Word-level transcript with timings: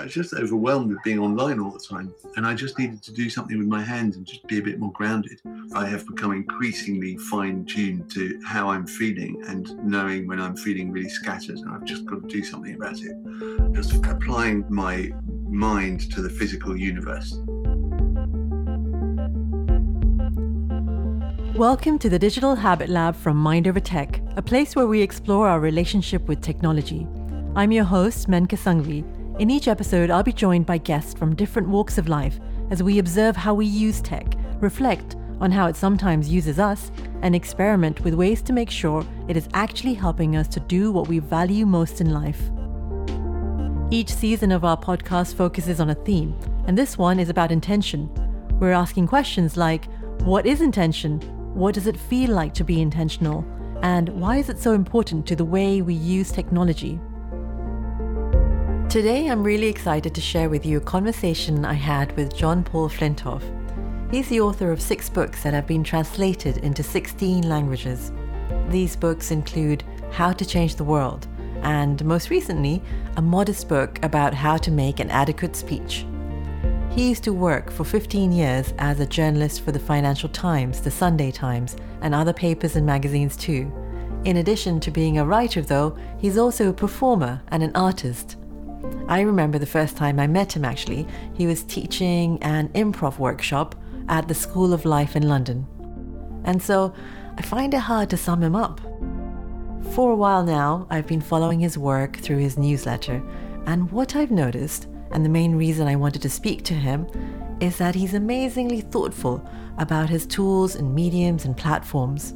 I 0.00 0.04
was 0.04 0.14
just 0.14 0.32
overwhelmed 0.32 0.88
with 0.88 1.02
being 1.02 1.18
online 1.18 1.60
all 1.60 1.70
the 1.70 1.78
time. 1.78 2.14
And 2.36 2.46
I 2.46 2.54
just 2.54 2.78
needed 2.78 3.02
to 3.02 3.12
do 3.12 3.28
something 3.28 3.58
with 3.58 3.66
my 3.66 3.82
hands 3.82 4.16
and 4.16 4.24
just 4.24 4.46
be 4.46 4.58
a 4.58 4.62
bit 4.62 4.78
more 4.78 4.92
grounded. 4.92 5.42
I 5.74 5.84
have 5.88 6.06
become 6.06 6.32
increasingly 6.32 7.18
fine 7.18 7.66
tuned 7.66 8.10
to 8.12 8.40
how 8.42 8.70
I'm 8.70 8.86
feeling 8.86 9.44
and 9.46 9.68
knowing 9.84 10.26
when 10.26 10.40
I'm 10.40 10.56
feeling 10.56 10.90
really 10.90 11.10
scattered. 11.10 11.58
And 11.58 11.68
I've 11.68 11.84
just 11.84 12.06
got 12.06 12.22
to 12.22 12.28
do 12.28 12.42
something 12.42 12.76
about 12.76 12.96
it. 12.98 13.74
Just 13.74 13.92
applying 14.06 14.64
my 14.70 15.12
mind 15.50 16.10
to 16.12 16.22
the 16.22 16.30
physical 16.30 16.74
universe. 16.74 17.38
Welcome 21.54 21.98
to 21.98 22.08
the 22.08 22.18
Digital 22.18 22.54
Habit 22.54 22.88
Lab 22.88 23.14
from 23.14 23.36
Mind 23.36 23.68
Over 23.68 23.80
Tech, 23.80 24.22
a 24.38 24.40
place 24.40 24.74
where 24.74 24.86
we 24.86 25.02
explore 25.02 25.46
our 25.46 25.60
relationship 25.60 26.26
with 26.26 26.40
technology. 26.40 27.06
I'm 27.54 27.70
your 27.70 27.84
host, 27.84 28.30
Menka 28.30 28.56
Sanghvi 28.56 29.19
in 29.40 29.48
each 29.48 29.68
episode, 29.68 30.10
I'll 30.10 30.22
be 30.22 30.34
joined 30.34 30.66
by 30.66 30.76
guests 30.76 31.14
from 31.14 31.34
different 31.34 31.66
walks 31.66 31.96
of 31.96 32.10
life 32.10 32.38
as 32.70 32.82
we 32.82 32.98
observe 32.98 33.34
how 33.34 33.54
we 33.54 33.64
use 33.64 34.02
tech, 34.02 34.34
reflect 34.60 35.16
on 35.40 35.50
how 35.50 35.66
it 35.66 35.76
sometimes 35.76 36.28
uses 36.28 36.58
us, 36.58 36.92
and 37.22 37.34
experiment 37.34 38.02
with 38.02 38.12
ways 38.12 38.42
to 38.42 38.52
make 38.52 38.68
sure 38.68 39.02
it 39.28 39.38
is 39.38 39.48
actually 39.54 39.94
helping 39.94 40.36
us 40.36 40.46
to 40.48 40.60
do 40.60 40.92
what 40.92 41.08
we 41.08 41.20
value 41.20 41.64
most 41.64 42.02
in 42.02 42.12
life. 42.12 42.50
Each 43.90 44.12
season 44.12 44.52
of 44.52 44.62
our 44.62 44.76
podcast 44.76 45.34
focuses 45.36 45.80
on 45.80 45.88
a 45.88 45.94
theme, 45.94 46.38
and 46.66 46.76
this 46.76 46.98
one 46.98 47.18
is 47.18 47.30
about 47.30 47.50
intention. 47.50 48.10
We're 48.60 48.72
asking 48.72 49.06
questions 49.06 49.56
like 49.56 49.86
What 50.20 50.44
is 50.44 50.60
intention? 50.60 51.18
What 51.54 51.74
does 51.74 51.86
it 51.86 51.96
feel 51.96 52.28
like 52.28 52.52
to 52.54 52.64
be 52.64 52.82
intentional? 52.82 53.46
And 53.80 54.10
why 54.20 54.36
is 54.36 54.50
it 54.50 54.58
so 54.58 54.74
important 54.74 55.24
to 55.28 55.34
the 55.34 55.46
way 55.46 55.80
we 55.80 55.94
use 55.94 56.30
technology? 56.30 57.00
Today, 58.90 59.28
I'm 59.28 59.44
really 59.44 59.68
excited 59.68 60.16
to 60.16 60.20
share 60.20 60.50
with 60.50 60.66
you 60.66 60.78
a 60.78 60.80
conversation 60.80 61.64
I 61.64 61.74
had 61.74 62.10
with 62.16 62.34
John 62.34 62.64
Paul 62.64 62.88
Flintoff. 62.88 63.40
He's 64.10 64.28
the 64.28 64.40
author 64.40 64.72
of 64.72 64.82
six 64.82 65.08
books 65.08 65.44
that 65.44 65.54
have 65.54 65.68
been 65.68 65.84
translated 65.84 66.56
into 66.56 66.82
16 66.82 67.48
languages. 67.48 68.10
These 68.68 68.96
books 68.96 69.30
include 69.30 69.84
How 70.10 70.32
to 70.32 70.44
Change 70.44 70.74
the 70.74 70.82
World, 70.82 71.28
and 71.62 72.04
most 72.04 72.30
recently, 72.30 72.82
a 73.16 73.22
modest 73.22 73.68
book 73.68 74.00
about 74.02 74.34
how 74.34 74.56
to 74.56 74.72
make 74.72 74.98
an 74.98 75.08
adequate 75.10 75.54
speech. 75.54 76.04
He 76.90 77.10
used 77.10 77.22
to 77.22 77.32
work 77.32 77.70
for 77.70 77.84
15 77.84 78.32
years 78.32 78.74
as 78.78 78.98
a 78.98 79.06
journalist 79.06 79.60
for 79.60 79.70
the 79.70 79.78
Financial 79.78 80.28
Times, 80.28 80.80
the 80.80 80.90
Sunday 80.90 81.30
Times, 81.30 81.76
and 82.00 82.12
other 82.12 82.32
papers 82.32 82.74
and 82.74 82.84
magazines 82.84 83.36
too. 83.36 83.72
In 84.24 84.38
addition 84.38 84.80
to 84.80 84.90
being 84.90 85.18
a 85.18 85.24
writer, 85.24 85.62
though, 85.62 85.96
he's 86.18 86.36
also 86.36 86.70
a 86.70 86.72
performer 86.72 87.40
and 87.52 87.62
an 87.62 87.70
artist. 87.76 88.36
I 89.10 89.22
remember 89.22 89.58
the 89.58 89.66
first 89.66 89.96
time 89.96 90.20
I 90.20 90.28
met 90.28 90.54
him 90.54 90.64
actually. 90.64 91.04
He 91.34 91.48
was 91.48 91.64
teaching 91.64 92.40
an 92.44 92.68
improv 92.70 93.18
workshop 93.18 93.74
at 94.08 94.28
the 94.28 94.34
School 94.34 94.72
of 94.72 94.84
Life 94.84 95.16
in 95.16 95.28
London. 95.28 95.66
And 96.44 96.62
so 96.62 96.94
I 97.36 97.42
find 97.42 97.74
it 97.74 97.80
hard 97.80 98.08
to 98.10 98.16
sum 98.16 98.40
him 98.40 98.54
up. 98.54 98.80
For 99.94 100.12
a 100.12 100.16
while 100.16 100.44
now, 100.44 100.86
I've 100.90 101.08
been 101.08 101.20
following 101.20 101.58
his 101.58 101.76
work 101.76 102.18
through 102.18 102.38
his 102.38 102.56
newsletter, 102.56 103.20
and 103.66 103.90
what 103.90 104.14
I've 104.14 104.30
noticed, 104.30 104.86
and 105.10 105.24
the 105.24 105.28
main 105.28 105.56
reason 105.56 105.88
I 105.88 105.96
wanted 105.96 106.22
to 106.22 106.30
speak 106.30 106.62
to 106.64 106.74
him, 106.74 107.08
is 107.58 107.78
that 107.78 107.96
he's 107.96 108.14
amazingly 108.14 108.80
thoughtful 108.80 109.44
about 109.78 110.08
his 110.08 110.24
tools 110.24 110.76
and 110.76 110.94
mediums 110.94 111.44
and 111.44 111.56
platforms. 111.56 112.32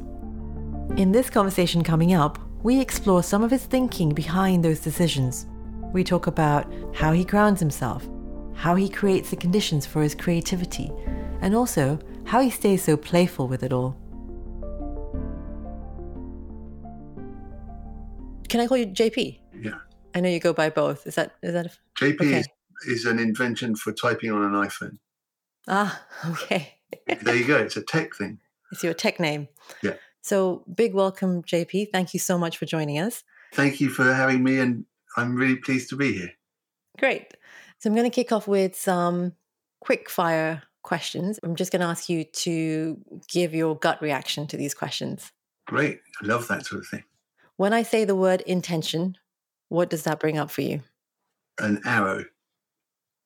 In 0.97 1.13
this 1.13 1.29
conversation 1.29 1.83
coming 1.83 2.13
up, 2.13 2.37
we 2.63 2.81
explore 2.81 3.23
some 3.23 3.43
of 3.43 3.51
his 3.51 3.63
thinking 3.63 4.09
behind 4.09 4.65
those 4.65 4.81
decisions 4.81 5.45
we 5.95 6.03
talk 6.03 6.27
about 6.27 6.71
how 6.93 7.13
he 7.13 7.23
grounds 7.23 7.61
himself, 7.61 8.05
how 8.53 8.75
he 8.75 8.89
creates 8.89 9.29
the 9.29 9.35
conditions 9.37 9.85
for 9.85 10.03
his 10.03 10.13
creativity, 10.13 10.91
and 11.39 11.55
also 11.55 11.97
how 12.25 12.41
he 12.41 12.49
stays 12.49 12.83
so 12.83 12.97
playful 12.97 13.47
with 13.47 13.63
it 13.63 13.71
all. 13.71 13.95
Can 18.49 18.59
I 18.59 18.67
call 18.67 18.77
you 18.77 18.87
JP? 18.87 19.39
Yeah. 19.61 19.79
I 20.13 20.19
know 20.19 20.29
you 20.29 20.41
go 20.41 20.51
by 20.51 20.69
both. 20.69 21.07
Is 21.07 21.15
that 21.15 21.31
is 21.41 21.53
that 21.53 21.67
a, 21.67 21.71
JP 21.97 22.15
okay. 22.15 22.39
is, 22.39 22.47
is 22.87 23.05
an 23.05 23.17
invention 23.17 23.75
for 23.75 23.93
typing 23.93 24.31
on 24.31 24.43
an 24.43 24.51
iPhone. 24.51 24.97
Ah, 25.67 26.05
okay. 26.25 26.75
there 27.21 27.35
you 27.35 27.47
go. 27.47 27.57
It's 27.57 27.77
a 27.77 27.81
tech 27.81 28.13
thing. 28.15 28.39
It's 28.71 28.83
your 28.83 28.93
tech 28.93 29.17
name. 29.19 29.47
Yeah. 29.81 29.93
So 30.21 30.65
big 30.75 30.93
welcome, 30.93 31.41
JP. 31.43 31.91
Thank 31.93 32.13
you 32.13 32.19
so 32.19 32.37
much 32.37 32.57
for 32.57 32.65
joining 32.65 32.99
us. 32.99 33.23
Thank 33.53 33.79
you 33.79 33.89
for 33.89 34.13
having 34.13 34.43
me 34.43 34.59
and 34.59 34.85
I'm 35.17 35.35
really 35.35 35.55
pleased 35.55 35.89
to 35.89 35.95
be 35.95 36.13
here. 36.13 36.31
Great. 36.99 37.33
So 37.79 37.89
I'm 37.89 37.95
going 37.95 38.09
to 38.09 38.13
kick 38.13 38.31
off 38.31 38.47
with 38.47 38.75
some 38.75 39.33
quick 39.81 40.09
fire 40.09 40.63
questions. 40.83 41.39
I'm 41.43 41.55
just 41.55 41.71
going 41.71 41.81
to 41.81 41.87
ask 41.87 42.09
you 42.09 42.23
to 42.23 42.97
give 43.27 43.53
your 43.53 43.75
gut 43.75 44.01
reaction 44.01 44.47
to 44.47 44.57
these 44.57 44.73
questions. 44.73 45.31
Great. 45.67 45.99
I 46.21 46.25
love 46.25 46.47
that 46.47 46.65
sort 46.65 46.81
of 46.81 46.87
thing. 46.87 47.03
When 47.57 47.73
I 47.73 47.83
say 47.83 48.05
the 48.05 48.15
word 48.15 48.41
intention, 48.41 49.17
what 49.69 49.89
does 49.89 50.03
that 50.03 50.19
bring 50.19 50.37
up 50.37 50.51
for 50.51 50.61
you? 50.61 50.81
An 51.59 51.81
arrow. 51.85 52.25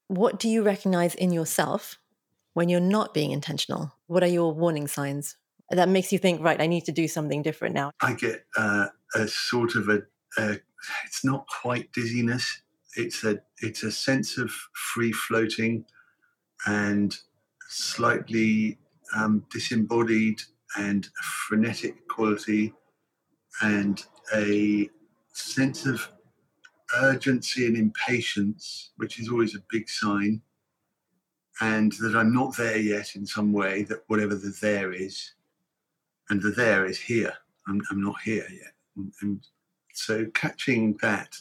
What 0.08 0.40
do 0.40 0.48
you 0.48 0.64
recognize 0.64 1.16
in 1.16 1.32
yourself 1.32 2.00
when 2.54 2.70
you're 2.70 2.80
not 2.80 3.14
being 3.14 3.32
intentional? 3.32 3.94
What 4.08 4.24
are 4.24 4.28
your 4.28 4.54
warning 4.54 4.88
signs 4.88 5.36
that 5.70 5.90
makes 5.90 6.12
you 6.12 6.18
think, 6.18 6.42
right, 6.42 6.60
I 6.60 6.68
need 6.68 6.86
to 6.86 6.92
do 6.92 7.08
something 7.08 7.42
different 7.42 7.76
now? 7.76 7.92
I 8.02 8.14
get 8.14 8.46
uh, 8.58 8.88
a 9.16 9.28
sort 9.28 9.76
of 9.76 9.90
a, 9.90 10.02
a 10.38 10.60
it's 11.06 11.24
not 11.24 11.46
quite 11.62 11.92
dizziness. 11.92 12.62
It's 12.96 13.24
a 13.24 13.40
it's 13.60 13.84
a 13.84 13.92
sense 13.92 14.38
of 14.38 14.52
free 14.74 15.12
floating 15.12 15.86
and 16.66 17.16
slightly 17.68 18.78
um, 19.16 19.46
disembodied 19.52 20.42
and 20.78 21.08
frenetic 21.48 22.08
quality 22.08 22.74
and 23.62 24.04
a 24.34 24.90
sense 25.34 25.86
of 25.86 26.10
urgency 27.02 27.66
and 27.68 27.78
impatience, 27.78 28.92
which 28.98 29.20
is 29.20 29.30
always 29.30 29.56
a 29.56 29.64
big 29.70 29.90
sign, 29.90 30.42
and 31.62 31.92
that 31.94 32.16
I'm 32.16 32.34
not 32.34 32.56
there 32.58 32.78
yet 32.78 33.16
in 33.16 33.26
some 33.26 33.52
way, 33.52 33.84
that 33.84 34.04
whatever 34.08 34.36
the 34.36 34.56
there 34.62 34.92
is, 34.94 35.34
and 36.30 36.42
the 36.42 36.52
there 36.52 36.86
is 36.86 37.00
here. 37.00 37.34
I'm, 37.68 37.82
I'm 37.92 38.02
not 38.02 38.16
here 38.24 38.48
yet. 38.50 38.74
And, 38.96 39.14
and 39.22 39.48
so 40.00 40.26
catching 40.34 40.98
that, 41.02 41.36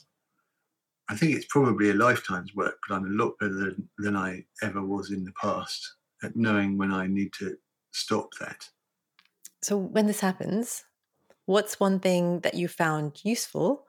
I 1.09 1.17
think 1.17 1.35
it's 1.35 1.47
probably 1.47 1.91
a 1.91 1.95
lifetime's 1.95 2.55
work, 2.55 2.79
but 2.87 2.95
I'm 2.95 3.07
a 3.07 3.23
lot 3.25 3.39
better 3.39 3.55
than, 3.55 3.89
than 3.99 4.17
I 4.17 4.45
ever 4.63 4.83
was 4.83 5.11
in 5.11 5.25
the 5.25 5.33
past 5.41 5.95
at 6.23 6.37
knowing 6.37 6.77
when 6.77 6.93
I 6.93 7.07
need 7.07 7.33
to 7.35 7.57
stop 7.93 8.31
that. 8.41 8.69
So 9.63 9.77
when 9.77 10.07
this 10.07 10.21
happens, 10.21 10.85
what's 11.47 11.81
one 11.81 12.01
thing 12.01 12.41
that 12.41 12.55
you 12.55 12.69
found 12.69 13.21
useful 13.25 13.87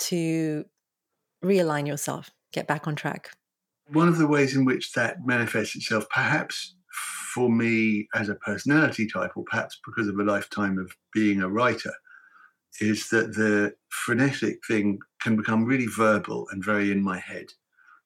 to 0.00 0.64
realign 1.44 1.86
yourself, 1.86 2.30
get 2.52 2.66
back 2.66 2.86
on 2.86 2.96
track? 2.96 3.30
One 3.92 4.08
of 4.08 4.18
the 4.18 4.26
ways 4.26 4.54
in 4.54 4.64
which 4.64 4.92
that 4.92 5.24
manifests 5.24 5.74
itself, 5.74 6.06
perhaps 6.10 6.74
for 7.32 7.50
me 7.50 8.08
as 8.14 8.28
a 8.28 8.34
personality 8.34 9.06
type, 9.08 9.32
or 9.36 9.44
perhaps 9.44 9.80
because 9.86 10.08
of 10.08 10.18
a 10.18 10.24
lifetime 10.24 10.78
of 10.78 10.92
being 11.14 11.40
a 11.40 11.48
writer, 11.48 11.92
is 12.80 13.08
that 13.08 13.34
the 13.34 13.74
frenetic 13.88 14.58
thing 14.66 14.98
can 15.20 15.36
become 15.36 15.64
really 15.64 15.86
verbal 15.86 16.46
and 16.50 16.64
very 16.64 16.90
in 16.90 17.02
my 17.02 17.18
head. 17.18 17.46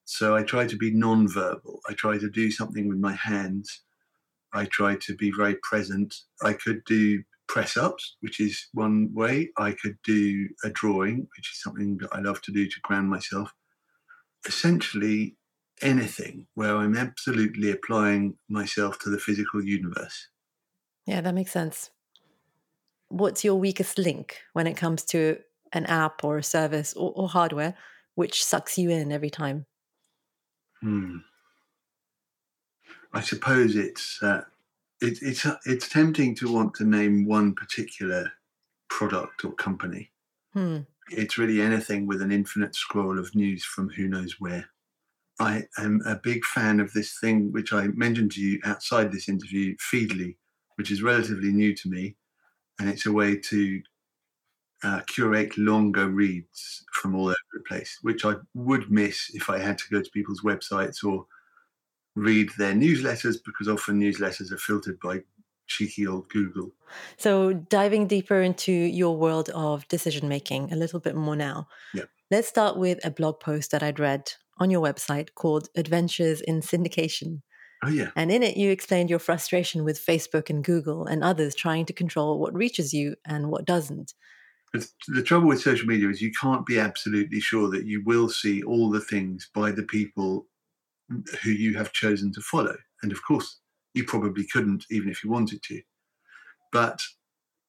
So 0.05 0.35
I 0.35 0.43
try 0.43 0.67
to 0.67 0.75
be 0.75 0.91
non-verbal. 0.91 1.81
I 1.89 1.93
try 1.93 2.17
to 2.17 2.29
do 2.29 2.51
something 2.51 2.87
with 2.87 2.97
my 2.97 3.13
hands. 3.13 3.81
I 4.53 4.65
try 4.65 4.95
to 4.97 5.15
be 5.15 5.31
very 5.31 5.55
present. 5.63 6.13
I 6.43 6.53
could 6.53 6.83
do 6.85 7.23
press 7.47 7.77
ups, 7.77 8.17
which 8.21 8.39
is 8.39 8.67
one 8.73 9.13
way. 9.13 9.49
I 9.57 9.71
could 9.71 9.97
do 10.03 10.49
a 10.63 10.69
drawing, 10.69 11.27
which 11.37 11.51
is 11.51 11.61
something 11.61 11.97
that 11.99 12.09
I 12.11 12.19
love 12.19 12.41
to 12.43 12.51
do 12.51 12.67
to 12.67 12.79
ground 12.81 13.09
myself. 13.09 13.53
Essentially, 14.45 15.37
anything 15.81 16.47
where 16.53 16.75
I'm 16.75 16.97
absolutely 16.97 17.71
applying 17.71 18.37
myself 18.49 18.99
to 18.99 19.09
the 19.09 19.19
physical 19.19 19.63
universe. 19.63 20.27
Yeah, 21.05 21.21
that 21.21 21.35
makes 21.35 21.51
sense 21.51 21.91
what's 23.13 23.43
your 23.43 23.55
weakest 23.55 23.97
link 23.97 24.41
when 24.53 24.65
it 24.65 24.75
comes 24.75 25.03
to 25.03 25.37
an 25.71 25.85
app 25.85 26.23
or 26.23 26.37
a 26.37 26.43
service 26.43 26.93
or, 26.93 27.13
or 27.15 27.29
hardware 27.29 27.75
which 28.15 28.43
sucks 28.43 28.77
you 28.77 28.89
in 28.89 29.11
every 29.11 29.29
time? 29.29 29.65
Hmm. 30.81 31.17
I 33.13 33.21
suppose 33.21 33.75
it's 33.75 34.21
uh, 34.21 34.41
it, 34.99 35.19
it's 35.21 35.45
uh, 35.45 35.57
it's 35.65 35.87
tempting 35.87 36.35
to 36.35 36.51
want 36.51 36.73
to 36.75 36.83
name 36.83 37.25
one 37.25 37.53
particular 37.53 38.31
product 38.89 39.45
or 39.45 39.53
company. 39.53 40.11
Hmm. 40.53 40.79
It's 41.09 41.37
really 41.37 41.61
anything 41.61 42.07
with 42.07 42.21
an 42.21 42.31
infinite 42.31 42.75
scroll 42.75 43.19
of 43.19 43.35
news 43.35 43.63
from 43.63 43.89
who 43.89 44.07
knows 44.07 44.39
where. 44.39 44.69
I 45.39 45.63
am 45.77 46.01
a 46.05 46.15
big 46.15 46.45
fan 46.45 46.79
of 46.79 46.93
this 46.93 47.17
thing 47.19 47.51
which 47.51 47.73
I 47.73 47.87
mentioned 47.87 48.31
to 48.33 48.41
you 48.41 48.59
outside 48.63 49.11
this 49.11 49.27
interview, 49.27 49.75
Feedly, 49.77 50.37
which 50.75 50.91
is 50.91 51.01
relatively 51.01 51.51
new 51.51 51.75
to 51.75 51.89
me, 51.89 52.15
and 52.79 52.89
it's 52.89 53.05
a 53.05 53.11
way 53.11 53.37
to 53.37 53.81
uh, 54.83 55.01
curate 55.07 55.57
longer 55.57 56.09
reads 56.09 56.83
from 56.93 57.15
all 57.15 57.27
over 57.27 57.35
the 57.53 57.63
place, 57.67 57.99
which 58.01 58.25
I 58.25 58.35
would 58.53 58.91
miss 58.91 59.31
if 59.33 59.49
I 59.49 59.59
had 59.59 59.77
to 59.77 59.89
go 59.89 60.01
to 60.01 60.09
people's 60.11 60.41
websites 60.41 61.03
or 61.03 61.25
read 62.15 62.49
their 62.57 62.73
newsletters 62.73 63.37
because 63.43 63.67
often 63.67 63.99
newsletters 63.99 64.51
are 64.51 64.57
filtered 64.57 64.99
by 64.99 65.21
cheeky 65.67 66.05
old 66.05 66.29
Google. 66.29 66.71
So, 67.17 67.53
diving 67.53 68.07
deeper 68.07 68.41
into 68.41 68.71
your 68.71 69.15
world 69.17 69.49
of 69.49 69.87
decision 69.87 70.27
making 70.27 70.71
a 70.71 70.75
little 70.75 70.99
bit 70.99 71.15
more 71.15 71.35
now. 71.35 71.67
Yeah. 71.93 72.03
Let's 72.29 72.47
start 72.47 72.77
with 72.77 73.03
a 73.05 73.11
blog 73.11 73.39
post 73.39 73.71
that 73.71 73.83
I'd 73.83 73.99
read 73.99 74.33
on 74.57 74.69
your 74.69 74.81
website 74.81 75.29
called 75.35 75.69
Adventures 75.75 76.41
in 76.41 76.61
Syndication. 76.61 77.41
Oh, 77.83 77.89
yeah. 77.89 78.11
And 78.15 78.31
in 78.31 78.43
it, 78.43 78.55
you 78.55 78.71
explained 78.71 79.09
your 79.09 79.19
frustration 79.19 79.83
with 79.83 80.03
Facebook 80.03 80.49
and 80.49 80.63
Google 80.63 81.05
and 81.05 81.23
others 81.23 81.53
trying 81.53 81.85
to 81.87 81.93
control 81.93 82.39
what 82.39 82.53
reaches 82.53 82.93
you 82.93 83.15
and 83.25 83.51
what 83.51 83.65
doesn't. 83.65 84.13
But 84.71 84.87
the 85.07 85.21
trouble 85.21 85.49
with 85.49 85.61
social 85.61 85.85
media 85.85 86.09
is 86.09 86.21
you 86.21 86.31
can't 86.31 86.65
be 86.65 86.79
absolutely 86.79 87.41
sure 87.41 87.69
that 87.69 87.85
you 87.85 88.01
will 88.05 88.29
see 88.29 88.63
all 88.63 88.89
the 88.89 89.01
things 89.01 89.49
by 89.53 89.71
the 89.71 89.83
people 89.83 90.47
who 91.43 91.51
you 91.51 91.77
have 91.77 91.91
chosen 91.91 92.31
to 92.33 92.41
follow. 92.41 92.75
And 93.01 93.11
of 93.11 93.23
course, 93.23 93.59
you 93.93 94.05
probably 94.05 94.47
couldn't, 94.47 94.85
even 94.89 95.09
if 95.09 95.23
you 95.23 95.29
wanted 95.29 95.61
to. 95.63 95.81
But 96.71 97.01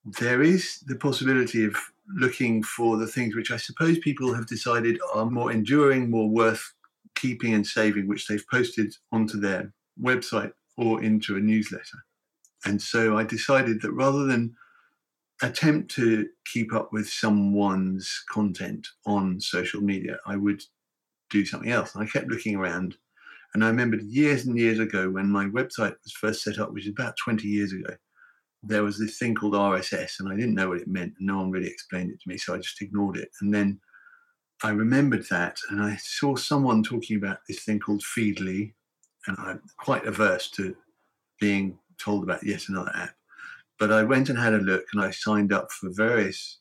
there 0.04 0.42
is 0.42 0.78
the 0.86 0.96
possibility 0.96 1.64
of 1.64 1.76
looking 2.16 2.62
for 2.62 2.96
the 2.96 3.06
things 3.06 3.34
which 3.34 3.50
I 3.50 3.56
suppose 3.56 3.98
people 3.98 4.32
have 4.34 4.46
decided 4.46 4.98
are 5.12 5.26
more 5.26 5.50
enduring, 5.50 6.08
more 6.08 6.28
worth 6.28 6.72
keeping 7.14 7.52
and 7.52 7.66
saving, 7.66 8.06
which 8.06 8.28
they've 8.28 8.44
posted 8.50 8.94
onto 9.12 9.40
their 9.40 9.72
website 10.02 10.52
or 10.76 11.02
into 11.02 11.36
a 11.36 11.40
newsletter. 11.40 11.98
And 12.64 12.80
so 12.80 13.16
I 13.16 13.24
decided 13.24 13.82
that 13.82 13.92
rather 13.92 14.24
than 14.24 14.54
attempt 15.42 15.90
to 15.94 16.26
keep 16.52 16.72
up 16.72 16.90
with 16.92 17.08
someone's 17.08 18.24
content 18.30 18.86
on 19.06 19.40
social 19.40 19.80
media, 19.80 20.18
I 20.26 20.36
would 20.36 20.62
do 21.30 21.44
something 21.44 21.70
else. 21.70 21.94
And 21.94 22.02
I 22.02 22.10
kept 22.10 22.28
looking 22.28 22.56
around. 22.56 22.96
And 23.52 23.64
I 23.64 23.68
remembered 23.68 24.02
years 24.02 24.46
and 24.46 24.58
years 24.58 24.78
ago 24.78 25.10
when 25.10 25.28
my 25.28 25.46
website 25.46 25.94
was 26.02 26.12
first 26.18 26.42
set 26.42 26.58
up, 26.58 26.72
which 26.72 26.86
is 26.86 26.92
about 26.92 27.14
20 27.22 27.46
years 27.46 27.72
ago, 27.72 27.94
there 28.62 28.82
was 28.82 28.98
this 28.98 29.18
thing 29.18 29.34
called 29.34 29.52
RSS, 29.52 30.18
and 30.18 30.32
I 30.32 30.36
didn't 30.36 30.54
know 30.54 30.70
what 30.70 30.80
it 30.80 30.88
meant. 30.88 31.12
And 31.18 31.26
no 31.26 31.36
one 31.36 31.50
really 31.50 31.68
explained 31.68 32.10
it 32.10 32.20
to 32.22 32.28
me. 32.28 32.38
So 32.38 32.54
I 32.54 32.58
just 32.58 32.80
ignored 32.80 33.18
it. 33.18 33.28
And 33.40 33.52
then 33.52 33.78
I 34.62 34.70
remembered 34.70 35.26
that, 35.28 35.58
and 35.70 35.82
I 35.82 35.96
saw 35.96 36.36
someone 36.36 36.82
talking 36.82 37.16
about 37.16 37.40
this 37.46 37.62
thing 37.62 37.78
called 37.78 38.02
Feedly, 38.02 38.72
and 39.26 39.36
I'm 39.38 39.62
quite 39.78 40.06
averse 40.06 40.50
to 40.52 40.76
being 41.40 41.78
told 41.98 42.22
about 42.22 42.44
yet 42.44 42.68
another 42.68 42.92
app. 42.94 43.14
But 43.78 43.92
I 43.92 44.02
went 44.02 44.28
and 44.28 44.38
had 44.38 44.54
a 44.54 44.58
look 44.58 44.84
and 44.92 45.02
I 45.02 45.10
signed 45.10 45.52
up 45.52 45.70
for 45.72 45.90
various 45.90 46.58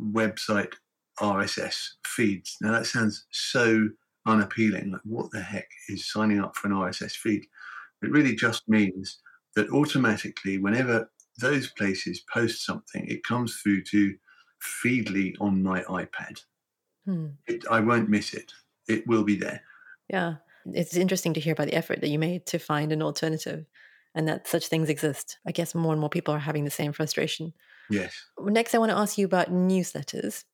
website 0.00 0.74
RSS 1.20 1.92
feeds. 2.06 2.56
Now 2.60 2.72
that 2.72 2.86
sounds 2.86 3.26
so 3.30 3.88
unappealing. 4.26 4.92
Like, 4.92 5.00
what 5.04 5.30
the 5.30 5.40
heck 5.40 5.68
is 5.88 6.10
signing 6.10 6.40
up 6.40 6.56
for 6.56 6.68
an 6.68 6.74
RSS 6.74 7.12
feed? 7.12 7.46
It 8.02 8.10
really 8.10 8.34
just 8.34 8.68
means 8.68 9.18
that 9.54 9.70
automatically, 9.70 10.58
whenever 10.58 11.10
those 11.38 11.68
places 11.70 12.24
post 12.32 12.64
something, 12.64 13.06
it 13.06 13.24
comes 13.24 13.56
through 13.56 13.82
to 13.84 14.16
Feedly 14.84 15.34
on 15.40 15.60
my 15.60 15.82
iPad. 15.82 16.40
Hmm. 17.04 17.26
It, 17.48 17.64
I 17.68 17.80
won't 17.80 18.08
miss 18.08 18.32
it. 18.32 18.52
It 18.88 19.04
will 19.08 19.24
be 19.24 19.34
there. 19.34 19.60
Yeah 20.08 20.36
it's 20.66 20.96
interesting 20.96 21.34
to 21.34 21.40
hear 21.40 21.52
about 21.52 21.66
the 21.66 21.74
effort 21.74 22.00
that 22.00 22.08
you 22.08 22.18
made 22.18 22.46
to 22.46 22.58
find 22.58 22.92
an 22.92 23.02
alternative 23.02 23.66
and 24.14 24.28
that 24.28 24.46
such 24.46 24.68
things 24.68 24.88
exist. 24.88 25.38
I 25.46 25.52
guess 25.52 25.74
more 25.74 25.92
and 25.92 26.00
more 26.00 26.10
people 26.10 26.34
are 26.34 26.38
having 26.38 26.64
the 26.64 26.70
same 26.70 26.92
frustration. 26.92 27.52
Yes. 27.90 28.14
Next, 28.38 28.74
I 28.74 28.78
want 28.78 28.90
to 28.90 28.98
ask 28.98 29.18
you 29.18 29.26
about 29.26 29.52
newsletters. 29.52 30.44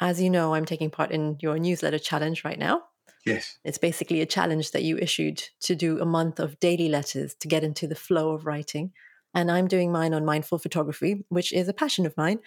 As 0.00 0.20
you 0.20 0.30
know, 0.30 0.54
I'm 0.54 0.66
taking 0.66 0.90
part 0.90 1.10
in 1.10 1.36
your 1.40 1.58
newsletter 1.58 1.98
challenge 1.98 2.44
right 2.44 2.58
now. 2.58 2.82
Yes. 3.24 3.58
It's 3.64 3.78
basically 3.78 4.20
a 4.20 4.26
challenge 4.26 4.70
that 4.70 4.84
you 4.84 4.98
issued 4.98 5.42
to 5.62 5.74
do 5.74 6.00
a 6.00 6.06
month 6.06 6.38
of 6.38 6.60
daily 6.60 6.88
letters 6.88 7.34
to 7.40 7.48
get 7.48 7.64
into 7.64 7.86
the 7.86 7.94
flow 7.94 8.30
of 8.30 8.46
writing. 8.46 8.92
And 9.34 9.50
I'm 9.50 9.66
doing 9.66 9.90
mine 9.90 10.14
on 10.14 10.24
mindful 10.24 10.58
photography, 10.58 11.24
which 11.28 11.52
is 11.52 11.68
a 11.68 11.74
passion 11.74 12.06
of 12.06 12.16
mine. 12.16 12.38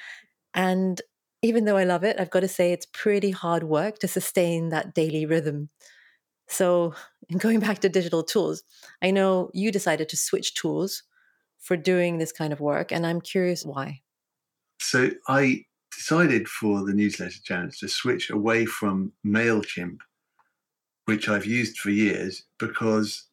And 0.53 1.01
even 1.41 1.65
though 1.65 1.77
I 1.77 1.83
love 1.83 2.03
it, 2.03 2.19
I've 2.19 2.29
got 2.29 2.41
to 2.41 2.47
say 2.47 2.71
it's 2.71 2.87
pretty 2.93 3.31
hard 3.31 3.63
work 3.63 3.99
to 3.99 4.07
sustain 4.07 4.69
that 4.69 4.93
daily 4.93 5.25
rhythm. 5.25 5.69
So, 6.49 6.93
going 7.37 7.59
back 7.59 7.79
to 7.79 7.89
digital 7.89 8.23
tools, 8.23 8.63
I 9.01 9.11
know 9.11 9.49
you 9.53 9.71
decided 9.71 10.09
to 10.09 10.17
switch 10.17 10.55
tools 10.55 11.03
for 11.59 11.77
doing 11.77 12.17
this 12.17 12.31
kind 12.31 12.51
of 12.51 12.59
work, 12.59 12.91
and 12.91 13.05
I'm 13.05 13.21
curious 13.21 13.65
why. 13.65 14.01
So, 14.81 15.11
I 15.27 15.65
decided 15.95 16.47
for 16.47 16.85
the 16.85 16.93
newsletter 16.93 17.39
challenge 17.43 17.79
to 17.79 17.87
switch 17.87 18.29
away 18.29 18.65
from 18.65 19.13
MailChimp, 19.25 19.99
which 21.05 21.29
I've 21.29 21.45
used 21.45 21.77
for 21.77 21.89
years, 21.89 22.43
because 22.57 23.27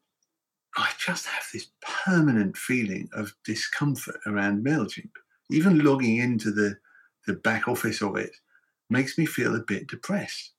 I 0.77 0.91
just 0.99 1.27
have 1.27 1.45
this 1.53 1.69
permanent 2.05 2.57
feeling 2.57 3.09
of 3.15 3.35
discomfort 3.45 4.17
around 4.27 4.65
MailChimp. 4.65 5.11
Even 5.51 5.85
logging 5.85 6.19
into 6.19 6.51
the, 6.51 6.77
the 7.27 7.35
back 7.35 7.69
office 7.69 8.03
of 8.03 8.17
it 8.17 8.33
makes 8.91 9.17
me 9.17 9.25
feel 9.25 9.55
a 9.55 9.61
bit 9.61 9.87
depressed. 9.87 10.53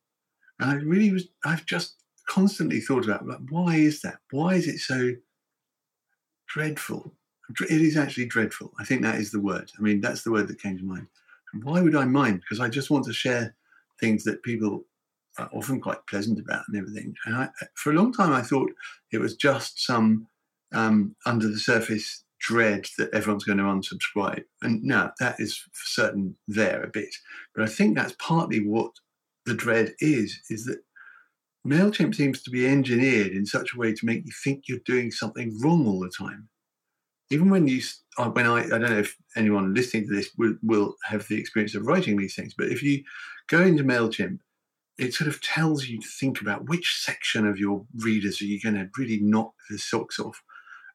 And 0.59 0.71
I 0.71 0.75
really 0.75 1.11
was, 1.11 1.27
I've 1.45 1.65
just 1.65 1.95
constantly 2.27 2.79
thought 2.79 3.05
about 3.05 3.27
like, 3.27 3.39
why 3.49 3.75
is 3.75 4.01
that? 4.01 4.17
Why 4.31 4.55
is 4.55 4.67
it 4.67 4.79
so 4.79 5.13
dreadful? 6.47 7.13
It 7.69 7.81
is 7.81 7.97
actually 7.97 8.25
dreadful. 8.25 8.73
I 8.79 8.83
think 8.83 9.01
that 9.01 9.15
is 9.15 9.31
the 9.31 9.39
word. 9.39 9.71
I 9.77 9.81
mean, 9.81 10.01
that's 10.01 10.23
the 10.23 10.31
word 10.31 10.47
that 10.49 10.61
came 10.61 10.77
to 10.77 10.83
mind. 10.83 11.07
And 11.53 11.63
why 11.63 11.81
would 11.81 11.95
I 11.95 12.05
mind? 12.05 12.41
Because 12.41 12.59
I 12.59 12.67
just 12.67 12.89
want 12.89 13.05
to 13.05 13.13
share 13.13 13.55
things 13.99 14.23
that 14.25 14.43
people 14.43 14.85
are 15.37 15.49
often 15.53 15.79
quite 15.79 16.05
pleasant 16.07 16.39
about 16.39 16.65
and 16.67 16.77
everything. 16.77 17.15
And 17.25 17.35
I, 17.35 17.49
for 17.75 17.91
a 17.91 17.95
long 17.95 18.11
time, 18.11 18.33
I 18.33 18.41
thought 18.41 18.71
it 19.11 19.19
was 19.19 19.35
just 19.35 19.85
some 19.85 20.27
um, 20.73 21.15
under 21.25 21.47
the 21.47 21.59
surface 21.59 22.23
dread 22.39 22.85
that 22.97 23.13
everyone's 23.13 23.43
going 23.43 23.57
to 23.57 23.63
unsubscribe. 23.63 24.43
And 24.61 24.83
now 24.83 25.13
that 25.19 25.39
is 25.39 25.57
for 25.57 25.85
certain 25.85 26.35
there 26.47 26.83
a 26.83 26.87
bit. 26.87 27.15
But 27.55 27.63
I 27.63 27.67
think 27.67 27.95
that's 27.95 28.15
partly 28.19 28.59
what 28.65 28.91
the 29.45 29.53
dread 29.53 29.95
is, 29.99 30.39
is 30.49 30.65
that 30.65 30.79
MailChimp 31.67 32.15
seems 32.15 32.41
to 32.43 32.49
be 32.49 32.65
engineered 32.65 33.31
in 33.31 33.45
such 33.45 33.73
a 33.73 33.77
way 33.77 33.93
to 33.93 34.05
make 34.05 34.25
you 34.25 34.31
think 34.43 34.63
you're 34.67 34.79
doing 34.85 35.11
something 35.11 35.59
wrong 35.61 35.85
all 35.85 35.99
the 35.99 36.11
time. 36.17 36.47
Even 37.29 37.49
when 37.49 37.67
you, 37.67 37.81
uh, 38.17 38.29
when 38.29 38.45
I, 38.45 38.63
I 38.63 38.67
don't 38.69 38.83
know 38.83 38.99
if 38.99 39.17
anyone 39.35 39.73
listening 39.73 40.07
to 40.07 40.15
this 40.15 40.29
will, 40.37 40.55
will 40.63 40.95
have 41.03 41.27
the 41.27 41.37
experience 41.37 41.75
of 41.75 41.85
writing 41.85 42.15
these 42.15 42.35
things, 42.35 42.53
but 42.57 42.69
if 42.69 42.81
you 42.81 43.03
go 43.49 43.61
into 43.61 43.83
MailChimp, 43.83 44.39
it 44.97 45.13
sort 45.13 45.27
of 45.27 45.41
tells 45.41 45.87
you 45.87 45.99
to 45.99 46.07
think 46.19 46.41
about 46.41 46.69
which 46.69 47.01
section 47.03 47.45
of 47.45 47.59
your 47.59 47.85
readers 47.97 48.41
are 48.41 48.45
you 48.45 48.59
going 48.61 48.75
to 48.75 48.89
really 48.97 49.19
knock 49.21 49.53
the 49.69 49.77
socks 49.77 50.19
off. 50.19 50.41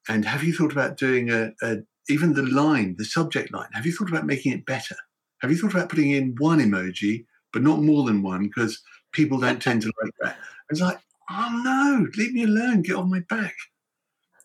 And 0.08 0.24
have 0.24 0.42
you 0.42 0.52
thought 0.52 0.72
about 0.72 0.96
doing 0.96 1.30
a, 1.30 1.52
a 1.62 1.78
even 2.08 2.32
the 2.32 2.42
line, 2.42 2.96
the 2.98 3.04
subject 3.04 3.52
line? 3.52 3.68
Have 3.72 3.86
you 3.86 3.92
thought 3.92 4.08
about 4.08 4.26
making 4.26 4.52
it 4.52 4.66
better? 4.66 4.96
Have 5.40 5.50
you 5.50 5.56
thought 5.56 5.74
about 5.74 5.88
putting 5.88 6.10
in 6.10 6.34
one 6.38 6.58
emoji, 6.58 7.26
but 7.52 7.62
not 7.62 7.82
more 7.82 8.04
than 8.04 8.22
one, 8.22 8.42
because 8.42 8.82
people 9.12 9.38
don't 9.38 9.62
tend 9.62 9.82
to 9.82 9.92
like 10.02 10.12
that. 10.20 10.38
It's 10.70 10.80
like, 10.80 10.98
oh 11.30 11.60
no, 11.64 12.06
leave 12.16 12.32
me 12.32 12.44
alone, 12.44 12.82
get 12.82 12.96
off 12.96 13.06
my 13.06 13.20
back. 13.28 13.54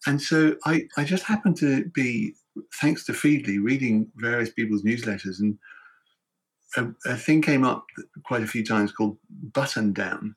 And 0.06 0.22
so 0.22 0.56
I, 0.66 0.88
I 0.98 1.04
just 1.04 1.24
happened 1.24 1.58
to 1.58 1.86
be, 1.86 2.34
thanks 2.80 3.06
to 3.06 3.14
Feedly, 3.14 3.60
reading 3.62 4.10
various 4.16 4.52
people's 4.52 4.84
newsletters, 4.84 5.40
and 5.40 5.58
a, 6.76 7.12
a 7.12 7.16
thing 7.16 7.42
came 7.42 7.64
up 7.64 7.86
quite 8.24 8.44
a 8.44 8.48
few 8.48 8.66
times 8.66 8.92
called 8.92 9.18
Buttondown. 9.52 10.36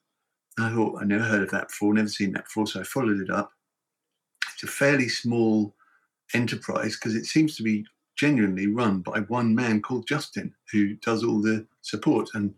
I 0.58 0.75
thought, 0.75 1.00
I 1.00 1.04
never 1.04 1.25
heard 1.25 1.42
of 1.42 1.50
that 1.50 1.68
before, 1.68 1.94
never 1.94 2.08
seen 2.08 2.32
that 2.32 2.44
before, 2.44 2.66
so 2.66 2.80
I 2.80 2.84
followed 2.84 3.20
it 3.20 3.30
up. 3.30 3.52
It's 4.54 4.64
a 4.64 4.66
fairly 4.66 5.08
small 5.08 5.75
enterprise 6.34 6.96
because 6.96 7.14
it 7.14 7.25
seems 7.26 7.56
to 7.56 7.62
be 7.62 7.84
genuinely 8.16 8.66
run 8.66 9.00
by 9.00 9.20
one 9.20 9.54
man 9.54 9.80
called 9.80 10.06
Justin, 10.06 10.54
who 10.72 10.94
does 10.96 11.25
all 11.25 11.40
the 11.40 11.66
support. 11.82 12.28
And 12.34 12.54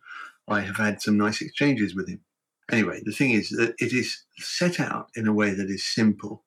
I 0.53 0.61
have 0.61 0.77
had 0.77 1.03
some 1.03 1.17
nice 1.17 1.41
exchanges 1.41 1.95
with 1.95 2.09
him. 2.09 2.21
Anyway, 2.71 3.01
the 3.05 3.13
thing 3.13 3.33
is 3.33 3.51
that 3.51 3.75
it 3.79 3.93
is 3.93 4.25
set 4.39 4.79
out 4.79 5.09
in 5.17 5.27
a 5.27 5.33
way 5.33 5.53
that 5.53 5.71
is 5.71 5.85
simple 5.85 6.45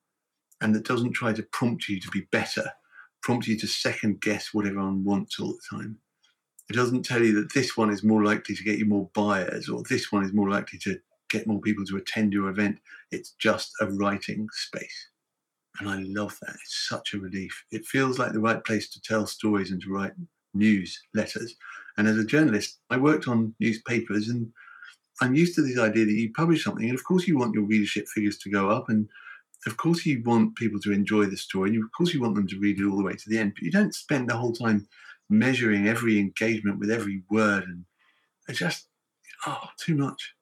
and 0.61 0.73
that 0.73 0.85
doesn't 0.85 1.13
try 1.13 1.33
to 1.33 1.43
prompt 1.43 1.89
you 1.89 1.99
to 1.99 2.09
be 2.09 2.21
better, 2.31 2.71
prompt 3.21 3.47
you 3.47 3.57
to 3.59 3.67
second 3.67 4.21
guess 4.21 4.53
what 4.53 4.65
everyone 4.65 5.03
wants 5.03 5.39
all 5.39 5.53
the 5.53 5.77
time. 5.77 5.97
It 6.69 6.73
doesn't 6.73 7.03
tell 7.03 7.23
you 7.23 7.33
that 7.41 7.53
this 7.53 7.77
one 7.77 7.91
is 7.91 8.03
more 8.03 8.23
likely 8.23 8.55
to 8.55 8.63
get 8.63 8.79
you 8.79 8.85
more 8.85 9.09
buyers 9.13 9.69
or 9.69 9.83
this 9.89 10.11
one 10.11 10.23
is 10.23 10.33
more 10.33 10.49
likely 10.49 10.79
to 10.79 10.97
get 11.29 11.47
more 11.47 11.59
people 11.59 11.85
to 11.85 11.97
attend 11.97 12.33
your 12.33 12.49
event. 12.49 12.79
It's 13.11 13.31
just 13.31 13.71
a 13.81 13.87
writing 13.87 14.47
space. 14.51 15.09
And 15.79 15.89
I 15.89 15.99
love 15.99 16.37
that. 16.41 16.55
It's 16.55 16.87
such 16.87 17.13
a 17.13 17.19
relief. 17.19 17.65
It 17.71 17.85
feels 17.85 18.17
like 18.17 18.31
the 18.31 18.39
right 18.39 18.63
place 18.63 18.89
to 18.91 19.01
tell 19.01 19.27
stories 19.27 19.71
and 19.71 19.81
to 19.81 19.91
write 19.91 20.13
news 20.53 20.99
letters. 21.13 21.55
And 21.97 22.07
as 22.07 22.17
a 22.17 22.25
journalist, 22.25 22.79
I 22.89 22.97
worked 22.97 23.27
on 23.27 23.55
newspapers 23.59 24.27
and 24.27 24.51
I'm 25.21 25.35
used 25.35 25.55
to 25.55 25.61
this 25.61 25.79
idea 25.79 26.05
that 26.05 26.11
you 26.11 26.31
publish 26.33 26.63
something, 26.63 26.89
and 26.89 26.97
of 26.97 27.03
course 27.05 27.27
you 27.27 27.37
want 27.37 27.53
your 27.53 27.63
readership 27.63 28.07
figures 28.07 28.37
to 28.39 28.49
go 28.49 28.69
up, 28.69 28.89
and 28.89 29.07
of 29.65 29.77
course 29.77 30.05
you 30.05 30.21
want 30.23 30.57
people 30.57 30.79
to 30.81 30.91
enjoy 30.91 31.25
the 31.25 31.37
story, 31.37 31.69
and 31.69 31.83
of 31.83 31.89
course 31.97 32.13
you 32.13 32.21
want 32.21 32.35
them 32.35 32.47
to 32.47 32.59
read 32.59 32.79
it 32.79 32.85
all 32.85 32.97
the 32.97 33.03
way 33.03 33.13
to 33.13 33.29
the 33.29 33.37
end. 33.37 33.53
But 33.55 33.63
you 33.63 33.71
don't 33.71 33.95
spend 33.95 34.29
the 34.29 34.35
whole 34.35 34.51
time 34.51 34.87
measuring 35.29 35.87
every 35.87 36.19
engagement 36.19 36.79
with 36.79 36.91
every 36.91 37.23
word, 37.29 37.63
and 37.63 37.85
it's 38.49 38.59
just 38.59 38.87
oh, 39.47 39.69
too 39.79 39.95
much. 39.95 40.33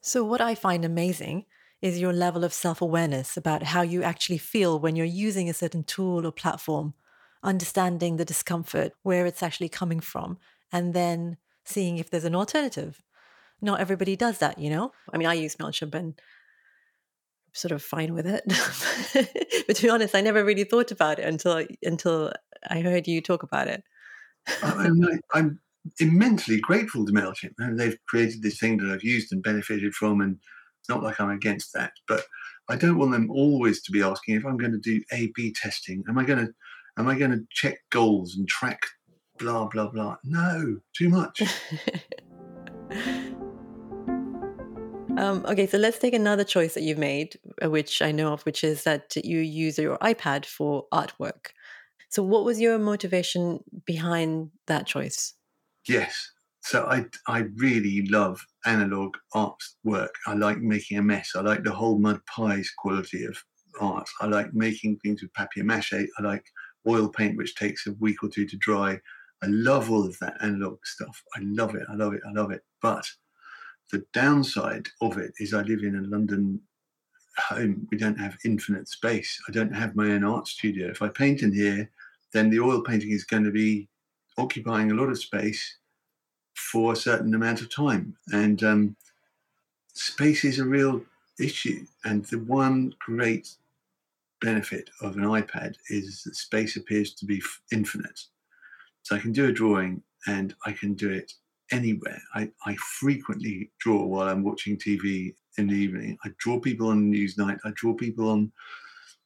So, 0.00 0.24
what 0.24 0.40
I 0.40 0.54
find 0.54 0.84
amazing 0.84 1.44
is 1.82 2.00
your 2.00 2.12
level 2.12 2.44
of 2.44 2.54
self 2.54 2.80
awareness 2.80 3.36
about 3.36 3.62
how 3.62 3.82
you 3.82 4.02
actually 4.02 4.38
feel 4.38 4.80
when 4.80 4.96
you're 4.96 5.04
using 5.04 5.50
a 5.50 5.54
certain 5.54 5.84
tool 5.84 6.26
or 6.26 6.32
platform, 6.32 6.94
understanding 7.42 8.16
the 8.16 8.24
discomfort, 8.24 8.92
where 9.02 9.26
it's 9.26 9.42
actually 9.42 9.68
coming 9.68 10.00
from, 10.00 10.38
and 10.72 10.94
then 10.94 11.36
seeing 11.64 11.98
if 11.98 12.10
there's 12.10 12.24
an 12.24 12.34
alternative. 12.34 13.02
Not 13.60 13.80
everybody 13.80 14.16
does 14.16 14.38
that, 14.38 14.58
you 14.58 14.70
know? 14.70 14.92
I 15.12 15.18
mean, 15.18 15.26
I 15.26 15.34
use 15.34 15.56
MailChimp 15.56 15.94
and 15.94 16.20
sort 17.52 17.72
of 17.72 17.82
fine 17.82 18.12
with 18.12 18.26
it. 18.26 18.42
but 19.66 19.76
to 19.76 19.82
be 19.82 19.88
honest, 19.88 20.14
I 20.14 20.20
never 20.20 20.44
really 20.44 20.64
thought 20.64 20.90
about 20.90 21.18
it 21.18 21.24
until 21.24 21.66
until 21.82 22.32
I 22.68 22.80
heard 22.80 23.08
you 23.08 23.20
talk 23.20 23.42
about 23.42 23.68
it. 23.68 23.82
Oh, 24.62 24.74
I'm, 24.78 25.20
I'm 25.32 25.60
immensely 25.98 26.60
grateful 26.60 27.04
to 27.06 27.12
MailChimp. 27.12 27.76
They've 27.76 27.98
created 28.08 28.42
this 28.42 28.58
thing 28.58 28.76
that 28.78 28.92
I've 28.92 29.02
used 29.02 29.32
and 29.32 29.42
benefited 29.42 29.94
from. 29.94 30.20
And 30.20 30.38
it's 30.80 30.88
not 30.88 31.02
like 31.02 31.20
I'm 31.20 31.30
against 31.30 31.72
that. 31.74 31.92
But 32.06 32.24
I 32.68 32.76
don't 32.76 32.98
want 32.98 33.12
them 33.12 33.30
always 33.30 33.82
to 33.82 33.92
be 33.92 34.02
asking 34.02 34.36
if 34.36 34.44
I'm 34.44 34.56
going 34.56 34.72
to 34.72 34.78
do 34.78 35.02
A 35.12 35.30
B 35.34 35.52
testing. 35.52 36.04
Am 36.08 36.18
I 36.18 36.24
going 36.24 36.46
to 36.46 36.52
am 36.98 37.08
I 37.08 37.18
going 37.18 37.30
to 37.30 37.46
check 37.50 37.78
goals 37.90 38.36
and 38.36 38.48
track 38.48 38.80
blah 39.38 39.66
blah 39.66 39.88
blah? 39.88 40.16
No, 40.24 40.78
too 40.96 41.08
much. 41.08 41.42
um, 45.16 45.44
okay, 45.46 45.66
so 45.66 45.78
let's 45.78 45.98
take 45.98 46.14
another 46.14 46.44
choice 46.44 46.74
that 46.74 46.82
you've 46.82 46.98
made, 46.98 47.38
uh, 47.62 47.70
which 47.70 48.02
I 48.02 48.12
know 48.12 48.32
of, 48.32 48.42
which 48.42 48.64
is 48.64 48.84
that 48.84 49.14
you 49.16 49.40
use 49.40 49.78
your 49.78 49.98
iPad 49.98 50.44
for 50.44 50.86
artwork. 50.92 51.48
So, 52.08 52.22
what 52.22 52.44
was 52.44 52.60
your 52.60 52.78
motivation 52.78 53.60
behind 53.84 54.50
that 54.66 54.86
choice? 54.86 55.34
Yes. 55.88 56.30
So 56.62 56.84
I 56.86 57.04
I 57.28 57.44
really 57.58 58.08
love 58.08 58.44
analog 58.64 59.14
art 59.32 59.62
work. 59.84 60.12
I 60.26 60.34
like 60.34 60.58
making 60.58 60.98
a 60.98 61.02
mess. 61.02 61.30
I 61.36 61.40
like 61.40 61.62
the 61.62 61.72
whole 61.72 61.96
mud 61.96 62.20
pies 62.26 62.72
quality 62.76 63.24
of 63.24 63.36
art. 63.80 64.08
I 64.20 64.26
like 64.26 64.52
making 64.52 64.98
things 64.98 65.22
with 65.22 65.32
papier 65.32 65.62
mache. 65.62 65.92
I 65.92 66.22
like 66.22 66.44
oil 66.86 67.08
paint, 67.08 67.36
which 67.36 67.54
takes 67.54 67.86
a 67.86 67.92
week 67.94 68.22
or 68.22 68.28
two 68.28 68.46
to 68.46 68.56
dry. 68.56 69.00
I 69.42 69.46
love 69.46 69.90
all 69.90 70.06
of 70.06 70.18
that 70.20 70.36
analog 70.42 70.78
stuff. 70.84 71.22
I 71.36 71.40
love 71.42 71.74
it. 71.74 71.82
I 71.88 71.94
love 71.94 72.14
it. 72.14 72.22
I 72.26 72.32
love 72.32 72.50
it. 72.50 72.62
But 72.80 73.06
the 73.92 74.04
downside 74.12 74.88
of 75.00 75.18
it 75.18 75.32
is 75.38 75.54
I 75.54 75.62
live 75.62 75.82
in 75.82 75.96
a 75.96 76.08
London 76.08 76.60
home. 77.36 77.86
We 77.90 77.98
don't 77.98 78.18
have 78.18 78.36
infinite 78.44 78.88
space. 78.88 79.40
I 79.48 79.52
don't 79.52 79.74
have 79.74 79.94
my 79.94 80.10
own 80.10 80.24
art 80.24 80.48
studio. 80.48 80.88
If 80.88 81.02
I 81.02 81.08
paint 81.08 81.42
in 81.42 81.52
here, 81.52 81.90
then 82.32 82.50
the 82.50 82.60
oil 82.60 82.82
painting 82.82 83.12
is 83.12 83.24
going 83.24 83.44
to 83.44 83.50
be 83.50 83.88
occupying 84.38 84.90
a 84.90 84.94
lot 84.94 85.08
of 85.08 85.18
space 85.18 85.78
for 86.54 86.92
a 86.92 86.96
certain 86.96 87.34
amount 87.34 87.60
of 87.60 87.74
time. 87.74 88.16
And 88.32 88.62
um, 88.64 88.96
space 89.92 90.44
is 90.44 90.58
a 90.58 90.64
real 90.64 91.02
issue. 91.38 91.86
And 92.04 92.24
the 92.26 92.38
one 92.38 92.94
great 92.98 93.48
benefit 94.40 94.90
of 95.00 95.16
an 95.16 95.24
iPad 95.24 95.74
is 95.90 96.22
that 96.24 96.36
space 96.36 96.76
appears 96.76 97.14
to 97.14 97.26
be 97.26 97.42
infinite. 97.72 98.20
So 99.02 99.16
I 99.16 99.18
can 99.18 99.32
do 99.32 99.46
a 99.48 99.52
drawing 99.52 100.02
and 100.26 100.54
I 100.66 100.72
can 100.72 100.94
do 100.94 101.10
it 101.10 101.32
anywhere. 101.72 102.20
I, 102.34 102.50
I 102.64 102.76
frequently 102.76 103.70
draw 103.78 104.04
while 104.04 104.28
I'm 104.28 104.42
watching 104.42 104.76
TV 104.76 105.34
in 105.58 105.68
the 105.68 105.74
evening. 105.74 106.18
I 106.24 106.30
draw 106.38 106.60
people 106.60 106.88
on 106.88 107.12
Newsnight. 107.12 107.58
I 107.64 107.72
draw 107.74 107.94
people 107.94 108.30
on 108.30 108.52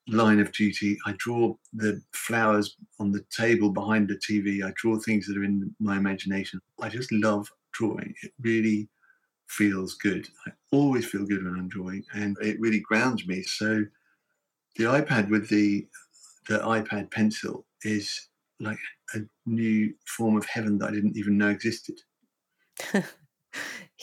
line 0.09 0.41
of 0.41 0.53
duty. 0.53 0.99
I 1.07 1.15
draw 1.19 1.55
the 1.73 2.03
flowers 2.13 2.77
on 2.99 3.13
the 3.13 3.25
table 3.35 3.71
behind 3.71 4.09
the 4.09 4.17
TV. 4.17 4.65
I 4.65 4.73
draw 4.77 4.99
things 4.99 5.27
that 5.27 5.37
are 5.37 5.45
in 5.45 5.75
my 5.81 5.97
imagination. 5.97 6.61
I 6.81 6.89
just 6.89 7.13
love 7.13 7.49
drawing. 7.73 8.15
It 8.23 8.33
really 8.41 8.89
feels 9.49 9.95
good. 9.95 10.29
I 10.47 10.53
always 10.73 11.07
feel 11.07 11.27
good 11.27 11.45
when 11.45 11.55
I'm 11.55 11.69
drawing, 11.69 12.05
and 12.15 12.37
it 12.41 12.61
really 12.61 12.81
grounds 12.81 13.27
me. 13.27 13.43
So 13.43 13.85
the 14.77 14.85
iPad 14.85 15.29
with 15.29 15.49
the 15.49 15.87
the 16.49 16.59
iPad 16.59 17.11
pencil 17.11 17.67
is 17.83 18.29
like 18.59 18.79
a 19.15 19.21
new 19.47 19.95
form 20.07 20.37
of 20.37 20.47
heaven 20.47 20.79
that 20.79 20.89
I 20.89 20.93
didn't 20.93 21.17
even 21.17 21.39
know 21.39 21.49
existed. 21.49 22.01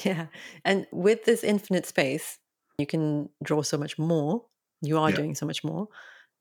yeah. 0.05 0.27
And 0.63 0.87
with 0.91 1.25
this 1.25 1.43
infinite 1.43 1.85
space, 1.85 2.37
you 2.77 2.85
can 2.85 3.29
draw 3.43 3.61
so 3.63 3.77
much 3.77 3.97
more 3.99 4.45
you 4.81 4.97
are 4.97 5.09
yeah. 5.09 5.15
doing 5.15 5.35
so 5.35 5.45
much 5.45 5.63
more. 5.63 5.87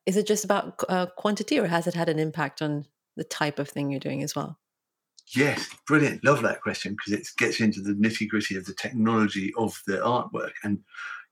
Is 0.05 0.17
it 0.17 0.27
just 0.27 0.45
about 0.45 0.83
uh, 0.89 1.07
quantity, 1.17 1.59
or 1.59 1.67
has 1.67 1.87
it 1.87 1.95
had 1.95 2.09
an 2.09 2.19
impact 2.19 2.63
on 2.63 2.87
the 3.17 3.25
type 3.25 3.59
of 3.59 3.69
thing 3.69 3.91
you're 3.91 4.01
doing 4.01 4.23
as 4.23 4.37
well? 4.37 4.59
Yes, 5.35 5.69
brilliant. 5.87 6.25
Love 6.25 6.43
that 6.43 6.63
question 6.63 6.93
because 6.93 7.13
it 7.13 7.29
gets 7.37 7.61
into 7.61 7.81
the 7.81 7.95
nitty 7.95 8.29
gritty 8.29 8.57
of 8.57 8.65
the 8.65 8.75
technology 8.75 9.53
of 9.59 9.81
the 9.87 9.97
artwork. 9.97 10.53
And 10.63 10.81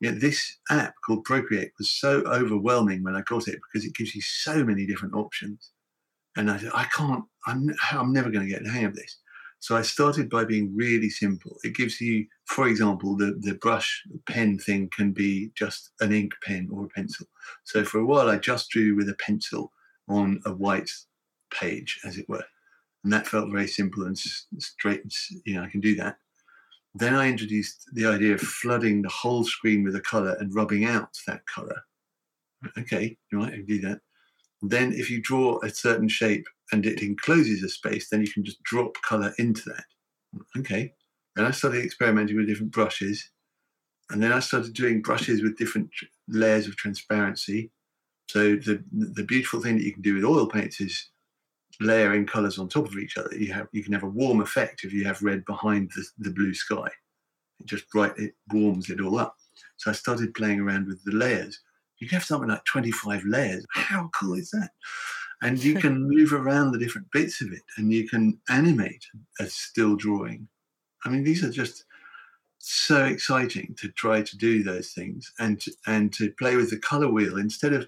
you 0.04 0.12
know, 0.12 0.18
this 0.18 0.58
app 0.68 0.94
called 1.06 1.24
Procreate 1.24 1.72
was 1.78 1.90
so 1.90 2.22
overwhelming 2.26 3.02
when 3.02 3.16
I 3.16 3.22
got 3.22 3.48
it 3.48 3.58
because 3.62 3.86
it 3.86 3.94
gives 3.94 4.14
you 4.14 4.20
so 4.20 4.62
many 4.62 4.84
different 4.84 5.14
options. 5.14 5.70
And 6.36 6.50
I, 6.50 6.58
said, 6.58 6.72
I 6.74 6.84
can't, 6.94 7.24
I'm, 7.46 7.74
I'm 7.90 8.12
never 8.12 8.28
going 8.28 8.46
to 8.46 8.52
get 8.52 8.62
the 8.62 8.70
hang 8.70 8.84
of 8.84 8.94
this. 8.94 9.16
So 9.60 9.74
I 9.74 9.80
started 9.80 10.28
by 10.28 10.44
being 10.44 10.76
really 10.76 11.08
simple. 11.08 11.56
It 11.62 11.74
gives 11.74 12.02
you, 12.02 12.26
for 12.44 12.68
example, 12.68 13.16
the, 13.16 13.38
the 13.40 13.54
brush 13.54 14.02
pen 14.28 14.58
thing 14.58 14.90
can 14.94 15.12
be 15.12 15.52
just 15.54 15.92
an 16.00 16.12
ink 16.12 16.34
pen 16.44 16.68
or 16.70 16.84
a 16.84 16.88
pencil. 16.88 17.26
So 17.62 17.82
for 17.82 17.98
a 17.98 18.04
while, 18.04 18.28
I 18.28 18.36
just 18.36 18.68
drew 18.68 18.94
with 18.94 19.08
a 19.08 19.16
pencil 19.18 19.72
on 20.06 20.42
a 20.44 20.52
white 20.52 20.90
page, 21.50 21.98
as 22.04 22.18
it 22.18 22.28
were. 22.28 22.44
And 23.04 23.12
that 23.14 23.26
felt 23.26 23.50
very 23.50 23.68
simple 23.68 24.04
and 24.04 24.18
straight. 24.18 25.00
You 25.46 25.54
know, 25.54 25.62
I 25.62 25.70
can 25.70 25.80
do 25.80 25.94
that. 25.96 26.18
Then 26.94 27.14
I 27.14 27.28
introduced 27.28 27.88
the 27.92 28.06
idea 28.06 28.34
of 28.34 28.40
flooding 28.40 29.02
the 29.02 29.08
whole 29.08 29.44
screen 29.44 29.82
with 29.84 29.96
a 29.96 30.00
color 30.00 30.36
and 30.38 30.54
rubbing 30.54 30.84
out 30.84 31.18
that 31.26 31.44
color. 31.46 31.82
Okay, 32.78 33.16
you 33.30 33.38
might 33.38 33.66
do 33.66 33.80
that. 33.80 34.00
Then, 34.62 34.92
if 34.92 35.10
you 35.10 35.20
draw 35.20 35.58
a 35.62 35.70
certain 35.70 36.08
shape 36.08 36.46
and 36.72 36.86
it 36.86 37.02
encloses 37.02 37.62
a 37.62 37.68
space, 37.68 38.08
then 38.08 38.20
you 38.20 38.32
can 38.32 38.44
just 38.44 38.62
drop 38.62 38.94
color 39.02 39.34
into 39.38 39.62
that. 39.70 39.84
Okay. 40.56 40.94
Then 41.36 41.46
I 41.46 41.50
started 41.50 41.84
experimenting 41.84 42.36
with 42.36 42.46
different 42.46 42.72
brushes. 42.72 43.30
And 44.10 44.22
then 44.22 44.32
I 44.32 44.40
started 44.40 44.74
doing 44.74 45.02
brushes 45.02 45.42
with 45.42 45.58
different 45.58 45.90
layers 46.28 46.66
of 46.66 46.76
transparency. 46.76 47.70
So 48.28 48.56
the 48.56 48.82
the 48.92 49.24
beautiful 49.24 49.60
thing 49.60 49.76
that 49.76 49.84
you 49.84 49.92
can 49.92 50.02
do 50.02 50.14
with 50.14 50.24
oil 50.24 50.46
paints 50.46 50.80
is 50.80 51.10
layering 51.80 52.26
colors 52.26 52.58
on 52.58 52.68
top 52.68 52.86
of 52.86 52.98
each 52.98 53.16
other. 53.16 53.34
You 53.36 53.52
have 53.52 53.68
you 53.72 53.82
can 53.82 53.92
have 53.92 54.02
a 54.02 54.08
warm 54.08 54.40
effect 54.40 54.84
if 54.84 54.92
you 54.92 55.04
have 55.04 55.22
red 55.22 55.44
behind 55.44 55.90
the, 55.94 56.04
the 56.18 56.30
blue 56.30 56.54
sky. 56.54 56.88
It 57.60 57.66
just 57.66 57.88
bright 57.90 58.12
it 58.16 58.34
warms 58.52 58.90
it 58.90 59.00
all 59.00 59.18
up. 59.18 59.36
So 59.76 59.90
I 59.90 59.94
started 59.94 60.34
playing 60.34 60.60
around 60.60 60.86
with 60.86 61.02
the 61.04 61.12
layers. 61.12 61.60
You 61.98 62.08
can 62.08 62.16
have 62.16 62.24
something 62.24 62.48
like 62.48 62.64
25 62.64 63.24
layers. 63.24 63.64
How 63.72 64.10
cool 64.18 64.34
is 64.34 64.50
that? 64.50 64.70
and 65.44 65.62
you 65.62 65.74
can 65.74 66.08
move 66.08 66.32
around 66.32 66.72
the 66.72 66.78
different 66.78 67.10
bits 67.12 67.40
of 67.40 67.52
it 67.52 67.62
and 67.76 67.92
you 67.92 68.08
can 68.08 68.40
animate 68.48 69.04
a 69.38 69.46
still 69.46 69.94
drawing. 69.94 70.48
I 71.04 71.10
mean, 71.10 71.22
these 71.22 71.44
are 71.44 71.50
just 71.50 71.84
so 72.58 73.04
exciting 73.04 73.76
to 73.78 73.88
try 73.90 74.22
to 74.22 74.38
do 74.38 74.62
those 74.62 74.92
things 74.92 75.30
and 75.38 75.60
to, 75.60 75.72
and 75.86 76.12
to 76.14 76.32
play 76.38 76.56
with 76.56 76.70
the 76.70 76.78
color 76.78 77.08
wheel 77.08 77.36
instead 77.36 77.74
of, 77.74 77.86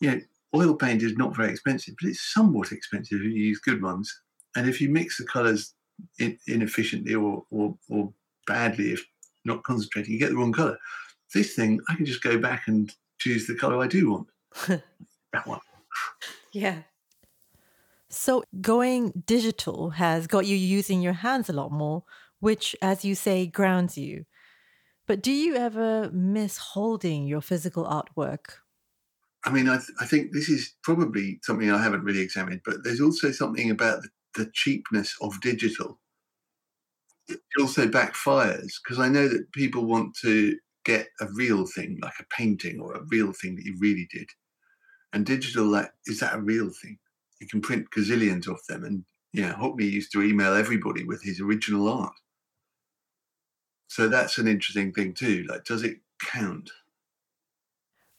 you 0.00 0.10
know, 0.10 0.20
oil 0.54 0.74
paint 0.74 1.02
is 1.02 1.16
not 1.16 1.36
very 1.36 1.50
expensive, 1.50 1.94
but 2.00 2.08
it's 2.08 2.32
somewhat 2.32 2.72
expensive 2.72 3.20
if 3.20 3.24
you 3.24 3.30
use 3.30 3.60
good 3.60 3.82
ones. 3.82 4.12
And 4.56 4.68
if 4.68 4.80
you 4.80 4.88
mix 4.88 5.18
the 5.18 5.24
colors 5.24 5.74
in, 6.18 6.38
inefficiently 6.46 7.14
or, 7.14 7.44
or, 7.50 7.76
or 7.88 8.12
badly, 8.46 8.92
if 8.92 9.04
not 9.44 9.62
concentrating, 9.64 10.12
you 10.12 10.18
get 10.18 10.30
the 10.30 10.36
wrong 10.36 10.52
color. 10.52 10.78
This 11.34 11.54
thing, 11.54 11.80
I 11.88 11.94
can 11.94 12.06
just 12.06 12.22
go 12.22 12.38
back 12.38 12.62
and 12.66 12.92
choose 13.18 13.46
the 13.46 13.54
color 13.54 13.78
I 13.82 13.86
do 13.86 14.10
want. 14.10 14.28
that 15.32 15.46
one. 15.46 15.60
Yeah. 16.52 16.82
So 18.08 18.42
going 18.60 19.22
digital 19.26 19.90
has 19.90 20.26
got 20.26 20.46
you 20.46 20.56
using 20.56 21.02
your 21.02 21.12
hands 21.12 21.50
a 21.50 21.52
lot 21.52 21.70
more, 21.70 22.04
which, 22.40 22.74
as 22.80 23.04
you 23.04 23.14
say, 23.14 23.46
grounds 23.46 23.98
you. 23.98 24.24
But 25.06 25.22
do 25.22 25.30
you 25.30 25.56
ever 25.56 26.10
miss 26.10 26.58
holding 26.58 27.26
your 27.26 27.40
physical 27.42 27.84
artwork? 27.84 28.60
I 29.48 29.50
mean, 29.50 29.66
I, 29.66 29.76
th- 29.76 29.96
I 29.98 30.04
think 30.04 30.32
this 30.32 30.50
is 30.50 30.74
probably 30.82 31.40
something 31.42 31.70
I 31.70 31.82
haven't 31.82 32.04
really 32.04 32.20
examined, 32.20 32.60
but 32.66 32.84
there's 32.84 33.00
also 33.00 33.30
something 33.32 33.70
about 33.70 34.02
the, 34.34 34.50
cheapness 34.52 35.16
of 35.20 35.40
digital. 35.40 35.98
It 37.28 37.40
also 37.58 37.88
backfires 37.88 38.74
because 38.84 39.00
I 39.00 39.08
know 39.08 39.26
that 39.26 39.50
people 39.52 39.86
want 39.86 40.14
to 40.20 40.56
get 40.84 41.08
a 41.20 41.26
real 41.32 41.66
thing, 41.66 41.98
like 42.00 42.12
a 42.20 42.26
painting 42.36 42.78
or 42.78 42.92
a 42.92 43.04
real 43.08 43.32
thing 43.32 43.56
that 43.56 43.64
you 43.64 43.74
really 43.80 44.06
did. 44.12 44.28
And 45.12 45.26
digital, 45.26 45.74
is 46.06 46.20
that 46.20 46.34
a 46.34 46.40
real 46.40 46.70
thing? 46.70 46.98
You 47.40 47.48
can 47.48 47.62
print 47.62 47.90
gazillions 47.90 48.46
of 48.46 48.60
them. 48.68 48.84
And 48.84 49.04
yeah, 49.32 49.54
Hockney 49.54 49.90
used 49.90 50.12
to 50.12 50.22
email 50.22 50.54
everybody 50.54 51.04
with 51.04 51.22
his 51.24 51.40
original 51.40 51.88
art. 51.88 52.14
So 53.88 54.08
that's 54.08 54.38
an 54.38 54.46
interesting 54.46 54.92
thing 54.92 55.14
too. 55.14 55.46
Like, 55.48 55.64
does 55.64 55.82
it 55.82 55.96
count? 56.20 56.70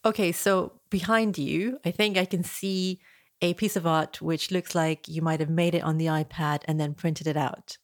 Okay, 0.03 0.33
so 0.33 0.78
behind 0.89 1.37
you, 1.37 1.79
I 1.85 1.91
think 1.91 2.17
I 2.17 2.25
can 2.25 2.43
see 2.43 2.99
a 3.41 3.53
piece 3.53 3.75
of 3.75 3.87
art 3.87 4.21
which 4.21 4.51
looks 4.51 4.75
like 4.75 5.07
you 5.07 5.21
might 5.21 5.39
have 5.39 5.49
made 5.49 5.75
it 5.75 5.83
on 5.83 5.97
the 5.97 6.07
iPad 6.07 6.61
and 6.65 6.79
then 6.79 6.93
printed 6.93 7.27
it 7.27 7.37
out. 7.37 7.77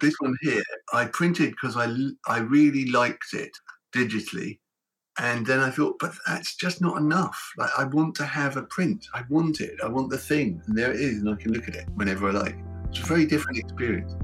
This 0.00 0.14
one 0.20 0.36
here, 0.42 0.62
I 0.92 1.06
printed 1.06 1.50
because 1.50 1.76
I, 1.76 1.92
I 2.26 2.38
really 2.40 2.86
liked 2.86 3.34
it 3.34 3.52
digitally. 3.94 4.58
And 5.18 5.44
then 5.44 5.60
I 5.60 5.70
thought, 5.70 5.98
but 5.98 6.12
that's 6.26 6.56
just 6.56 6.80
not 6.80 6.96
enough. 6.96 7.52
Like, 7.58 7.70
I 7.76 7.84
want 7.84 8.14
to 8.16 8.24
have 8.24 8.56
a 8.56 8.62
print. 8.62 9.06
I 9.12 9.22
want 9.28 9.60
it. 9.60 9.78
I 9.84 9.88
want 9.88 10.08
the 10.08 10.16
thing. 10.16 10.62
And 10.66 10.76
there 10.76 10.90
it 10.90 11.00
is. 11.00 11.18
And 11.18 11.28
I 11.28 11.34
can 11.34 11.52
look 11.52 11.68
at 11.68 11.74
it 11.74 11.86
whenever 11.94 12.28
I 12.28 12.32
like. 12.32 12.56
It's 12.88 13.00
a 13.00 13.02
very 13.02 13.26
different 13.26 13.58
experience. 13.58 14.14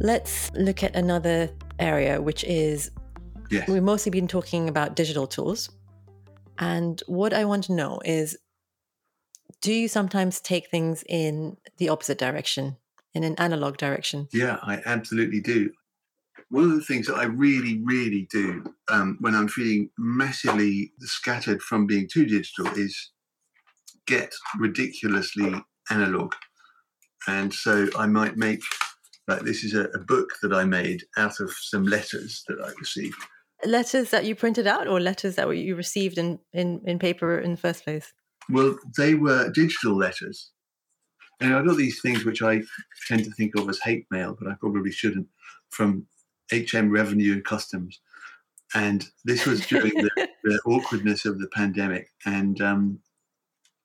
Let's 0.00 0.52
look 0.52 0.82
at 0.82 0.94
another 0.94 1.50
area, 1.78 2.20
which 2.20 2.44
is 2.44 2.90
yes. 3.50 3.66
we've 3.68 3.82
mostly 3.82 4.10
been 4.10 4.28
talking 4.28 4.68
about 4.68 4.94
digital 4.94 5.26
tools. 5.26 5.70
And 6.58 7.02
what 7.06 7.32
I 7.32 7.44
want 7.46 7.64
to 7.64 7.72
know 7.72 8.00
is 8.04 8.36
do 9.62 9.72
you 9.72 9.88
sometimes 9.88 10.40
take 10.40 10.68
things 10.68 11.02
in 11.08 11.56
the 11.78 11.88
opposite 11.88 12.18
direction, 12.18 12.76
in 13.14 13.24
an 13.24 13.34
analog 13.36 13.78
direction? 13.78 14.28
Yeah, 14.32 14.58
I 14.62 14.82
absolutely 14.84 15.40
do. 15.40 15.70
One 16.50 16.64
of 16.64 16.76
the 16.76 16.84
things 16.84 17.06
that 17.06 17.16
I 17.16 17.24
really, 17.24 17.82
really 17.82 18.28
do 18.30 18.64
um, 18.88 19.16
when 19.20 19.34
I'm 19.34 19.48
feeling 19.48 19.90
massively 19.98 20.92
scattered 21.00 21.62
from 21.62 21.86
being 21.86 22.06
too 22.12 22.26
digital 22.26 22.68
is 22.78 23.12
get 24.06 24.32
ridiculously 24.58 25.54
analog. 25.90 26.34
And 27.26 27.52
so 27.52 27.88
I 27.98 28.06
might 28.06 28.36
make 28.36 28.62
like 29.28 29.42
this 29.42 29.64
is 29.64 29.74
a, 29.74 29.84
a, 29.90 29.98
book 29.98 30.28
that 30.42 30.52
I 30.52 30.64
made 30.64 31.02
out 31.16 31.40
of 31.40 31.52
some 31.52 31.84
letters 31.84 32.44
that 32.48 32.58
I 32.62 32.70
received. 32.78 33.16
Letters 33.64 34.10
that 34.10 34.24
you 34.24 34.34
printed 34.34 34.66
out, 34.66 34.86
or 34.86 35.00
letters 35.00 35.36
that 35.36 35.48
you 35.56 35.74
received 35.74 36.18
in, 36.18 36.38
in, 36.52 36.80
in 36.84 36.98
paper 36.98 37.38
in 37.38 37.52
the 37.52 37.56
first 37.56 37.84
place? 37.84 38.12
Well, 38.50 38.76
they 38.96 39.14
were 39.14 39.50
digital 39.50 39.96
letters. 39.96 40.50
And 41.40 41.54
I 41.54 41.62
got 41.62 41.76
these 41.76 42.00
things 42.00 42.24
which 42.24 42.42
I 42.42 42.62
tend 43.08 43.24
to 43.24 43.30
think 43.32 43.56
of 43.56 43.68
as 43.68 43.80
hate 43.80 44.06
mail, 44.10 44.36
but 44.38 44.50
I 44.50 44.54
probably 44.54 44.92
shouldn't, 44.92 45.26
from 45.70 46.06
HM 46.52 46.90
Revenue 46.90 47.32
and 47.32 47.44
Customs. 47.44 48.00
And 48.74 49.04
this 49.24 49.46
was 49.46 49.66
during 49.66 49.94
the, 49.94 50.28
the 50.44 50.60
awkwardness 50.66 51.24
of 51.24 51.38
the 51.38 51.48
pandemic. 51.48 52.08
And 52.24 52.60
um, 52.60 53.00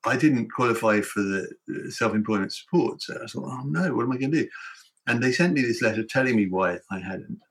I 0.05 0.17
didn't 0.17 0.51
qualify 0.51 1.01
for 1.01 1.21
the 1.21 1.91
self 1.91 2.13
employment 2.13 2.53
support. 2.53 3.01
So 3.01 3.15
I 3.21 3.27
thought, 3.27 3.45
oh 3.45 3.63
no, 3.65 3.93
what 3.93 4.03
am 4.03 4.11
I 4.11 4.17
going 4.17 4.31
to 4.31 4.43
do? 4.43 4.49
And 5.11 5.21
they 5.21 5.33
sent 5.33 5.51
me 5.51 5.61
this 5.61 5.81
letter 5.81 6.03
telling 6.03 6.37
me 6.37 6.47
why 6.47 6.79
I 6.89 6.99
hadn't. 6.99 7.41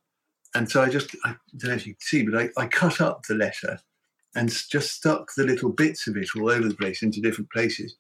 And 0.54 0.70
so 0.70 0.82
I 0.82 0.88
just, 0.88 1.14
I 1.26 1.36
don't 1.58 1.68
know 1.68 1.76
if 1.76 1.86
you 1.86 1.92
can 1.92 2.00
see, 2.00 2.22
but 2.22 2.40
I, 2.40 2.48
I 2.56 2.66
cut 2.66 3.02
up 3.02 3.26
the 3.26 3.34
letter 3.34 3.78
and 4.34 4.48
just 4.48 4.92
stuck 4.92 5.28
the 5.36 5.44
little 5.44 5.68
bits 5.68 6.06
of 6.06 6.16
it 6.16 6.28
all 6.34 6.48
over 6.48 6.66
the 6.66 6.74
place 6.74 7.02
into 7.02 7.20
different 7.20 7.50
places. 7.50 7.96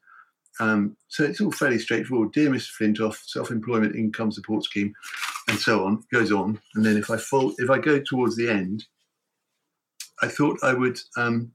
Um, 0.60 0.96
so 1.08 1.24
it's 1.24 1.42
all 1.42 1.52
fairly 1.52 1.78
straightforward. 1.78 2.32
Dear 2.32 2.48
Mr. 2.48 2.70
Flintoff, 2.80 3.18
self-employment 3.26 3.96
income 3.96 4.32
support 4.32 4.64
scheme, 4.64 4.94
and 5.46 5.58
so 5.58 5.84
on 5.84 6.04
goes 6.10 6.32
on. 6.32 6.58
And 6.74 6.82
then 6.82 6.96
if 6.96 7.10
I 7.10 7.18
fall, 7.18 7.52
if 7.58 7.68
I 7.68 7.78
go 7.78 8.00
towards 8.00 8.36
the 8.36 8.48
end, 8.48 8.86
I 10.22 10.28
thought 10.28 10.58
I 10.62 10.72
would, 10.72 10.98
um, 11.18 11.52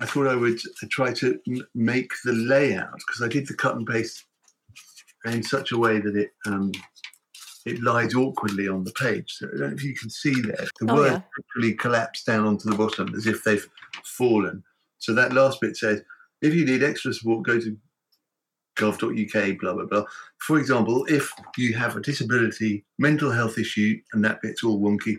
I 0.00 0.06
thought 0.06 0.26
I 0.26 0.34
would 0.34 0.58
try 0.90 1.12
to 1.12 1.38
make 1.72 2.10
the 2.24 2.32
layout 2.32 2.98
because 3.06 3.22
I 3.22 3.28
did 3.28 3.46
the 3.46 3.54
cut 3.54 3.76
and 3.76 3.86
paste 3.86 4.24
in 5.24 5.44
such 5.44 5.70
a 5.70 5.78
way 5.78 6.00
that 6.00 6.16
it 6.16 6.30
um, 6.46 6.72
it 7.64 7.82
lies 7.82 8.14
awkwardly 8.14 8.68
on 8.68 8.84
the 8.84 8.92
page. 8.92 9.32
So 9.32 9.46
I 9.46 9.50
don't 9.50 9.60
know 9.70 9.76
if 9.76 9.84
you 9.84 9.94
can 9.94 10.10
see 10.10 10.40
there. 10.40 10.66
The 10.80 10.90
oh, 10.90 10.94
words 10.94 11.12
yeah. 11.12 11.22
actually 11.38 11.74
collapse 11.74 12.24
down 12.24 12.46
onto 12.46 12.68
the 12.68 12.76
bottom 12.76 13.14
as 13.14 13.26
if 13.26 13.44
they've 13.44 13.66
fallen. 14.04 14.62
So 14.98 15.14
that 15.14 15.32
last 15.32 15.60
bit 15.60 15.76
says, 15.76 16.02
if 16.40 16.54
you 16.54 16.64
need 16.64 16.82
extra 16.82 17.12
support, 17.12 17.44
go 17.44 17.60
to 17.60 17.76
gov.uk, 18.76 19.58
blah, 19.60 19.74
blah, 19.74 19.84
blah. 19.84 20.04
For 20.38 20.58
example, 20.58 21.04
if 21.08 21.30
you 21.56 21.74
have 21.74 21.96
a 21.96 22.00
disability, 22.00 22.84
mental 22.98 23.30
health 23.30 23.58
issue, 23.58 24.00
and 24.12 24.24
that 24.24 24.40
bit's 24.42 24.64
all 24.64 24.80
wonky, 24.80 25.16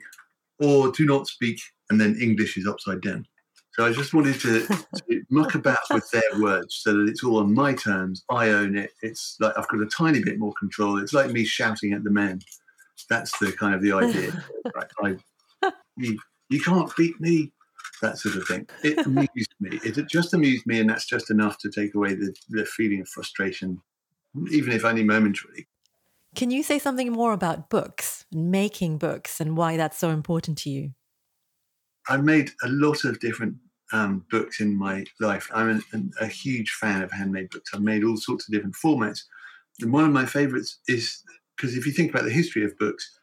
or 0.60 0.92
do 0.92 1.06
not 1.06 1.28
speak, 1.28 1.60
and 1.90 2.00
then 2.00 2.18
English 2.20 2.58
is 2.58 2.68
upside 2.68 3.02
down. 3.02 3.26
So 3.74 3.86
I 3.86 3.92
just 3.92 4.14
wanted 4.14 4.40
to, 4.42 4.68
to 5.10 5.24
muck 5.30 5.56
about 5.56 5.80
with 5.92 6.10
their 6.12 6.40
words 6.40 6.76
so 6.76 6.94
that 6.94 7.10
it's 7.10 7.24
all 7.24 7.40
on 7.40 7.54
my 7.54 7.74
terms. 7.74 8.24
I 8.30 8.50
own 8.50 8.78
it. 8.78 8.92
It's 9.02 9.36
like 9.40 9.58
I've 9.58 9.68
got 9.68 9.82
a 9.82 9.88
tiny 9.88 10.24
bit 10.24 10.40
more 10.40 10.54
control. 10.60 11.00
It's 11.00 11.14
like 11.14 11.32
me 11.32 11.44
shouting 11.44 11.94
at 11.94 12.04
the 12.04 12.12
men. 12.12 12.40
That's 13.10 13.38
the 13.40 13.52
kind 13.52 13.74
of 13.74 13.82
the 13.82 13.94
idea. 13.94 14.44
right? 15.02 15.20
I, 15.64 15.72
you, 15.98 16.18
you 16.50 16.62
can't 16.62 16.96
beat 16.96 17.20
me. 17.20 17.52
That 18.02 18.18
sort 18.18 18.36
of 18.36 18.46
thing. 18.48 18.68
It 18.84 19.06
amused 19.06 19.54
me. 19.62 19.80
It 19.84 20.08
just 20.10 20.34
amused 20.34 20.66
me, 20.66 20.80
and 20.80 20.90
that's 20.90 21.06
just 21.06 21.32
enough 21.32 21.58
to 21.60 21.70
take 21.70 21.96
away 21.96 22.16
the, 22.16 22.36
the 22.50 22.66
feeling 22.66 23.00
of 23.00 23.08
frustration, 23.08 23.82
even 24.52 24.74
if 24.74 24.84
only 24.84 25.04
momentarily. 25.04 25.68
Can 26.36 26.52
you 26.52 26.64
say 26.64 26.80
something 26.80 27.14
more 27.14 27.32
about 27.32 27.70
books, 27.70 28.26
and 28.34 28.52
making 28.52 28.98
books, 28.98 29.40
and 29.40 29.56
why 29.56 29.78
that's 29.78 29.98
so 29.98 30.10
important 30.10 30.58
to 30.60 30.70
you? 30.70 30.92
I've 32.10 32.24
made 32.24 32.52
a 32.64 32.68
lot 32.68 33.06
of 33.06 33.20
different 33.20 33.56
um, 33.92 34.26
books 34.32 34.60
in 34.60 34.76
my 34.76 35.06
life. 35.20 35.50
I'm 35.54 35.70
an, 35.70 35.84
an, 35.92 36.12
a 36.20 36.28
huge 36.28 36.72
fan 36.72 37.02
of 37.02 37.12
handmade 37.12 37.50
books. 37.50 37.72
I've 37.74 37.82
made 37.82 38.04
all 38.04 38.18
sorts 38.18 38.48
of 38.48 38.54
different 38.54 38.76
formats. 38.76 39.22
And 39.82 39.92
one 39.92 40.06
of 40.06 40.12
my 40.12 40.26
favorites 40.26 40.80
is 40.88 41.24
because 41.56 41.76
if 41.76 41.86
you 41.86 41.92
think 41.92 42.12
about 42.12 42.24
the 42.24 42.32
history 42.32 42.64
of 42.64 42.78
books, 42.78 43.20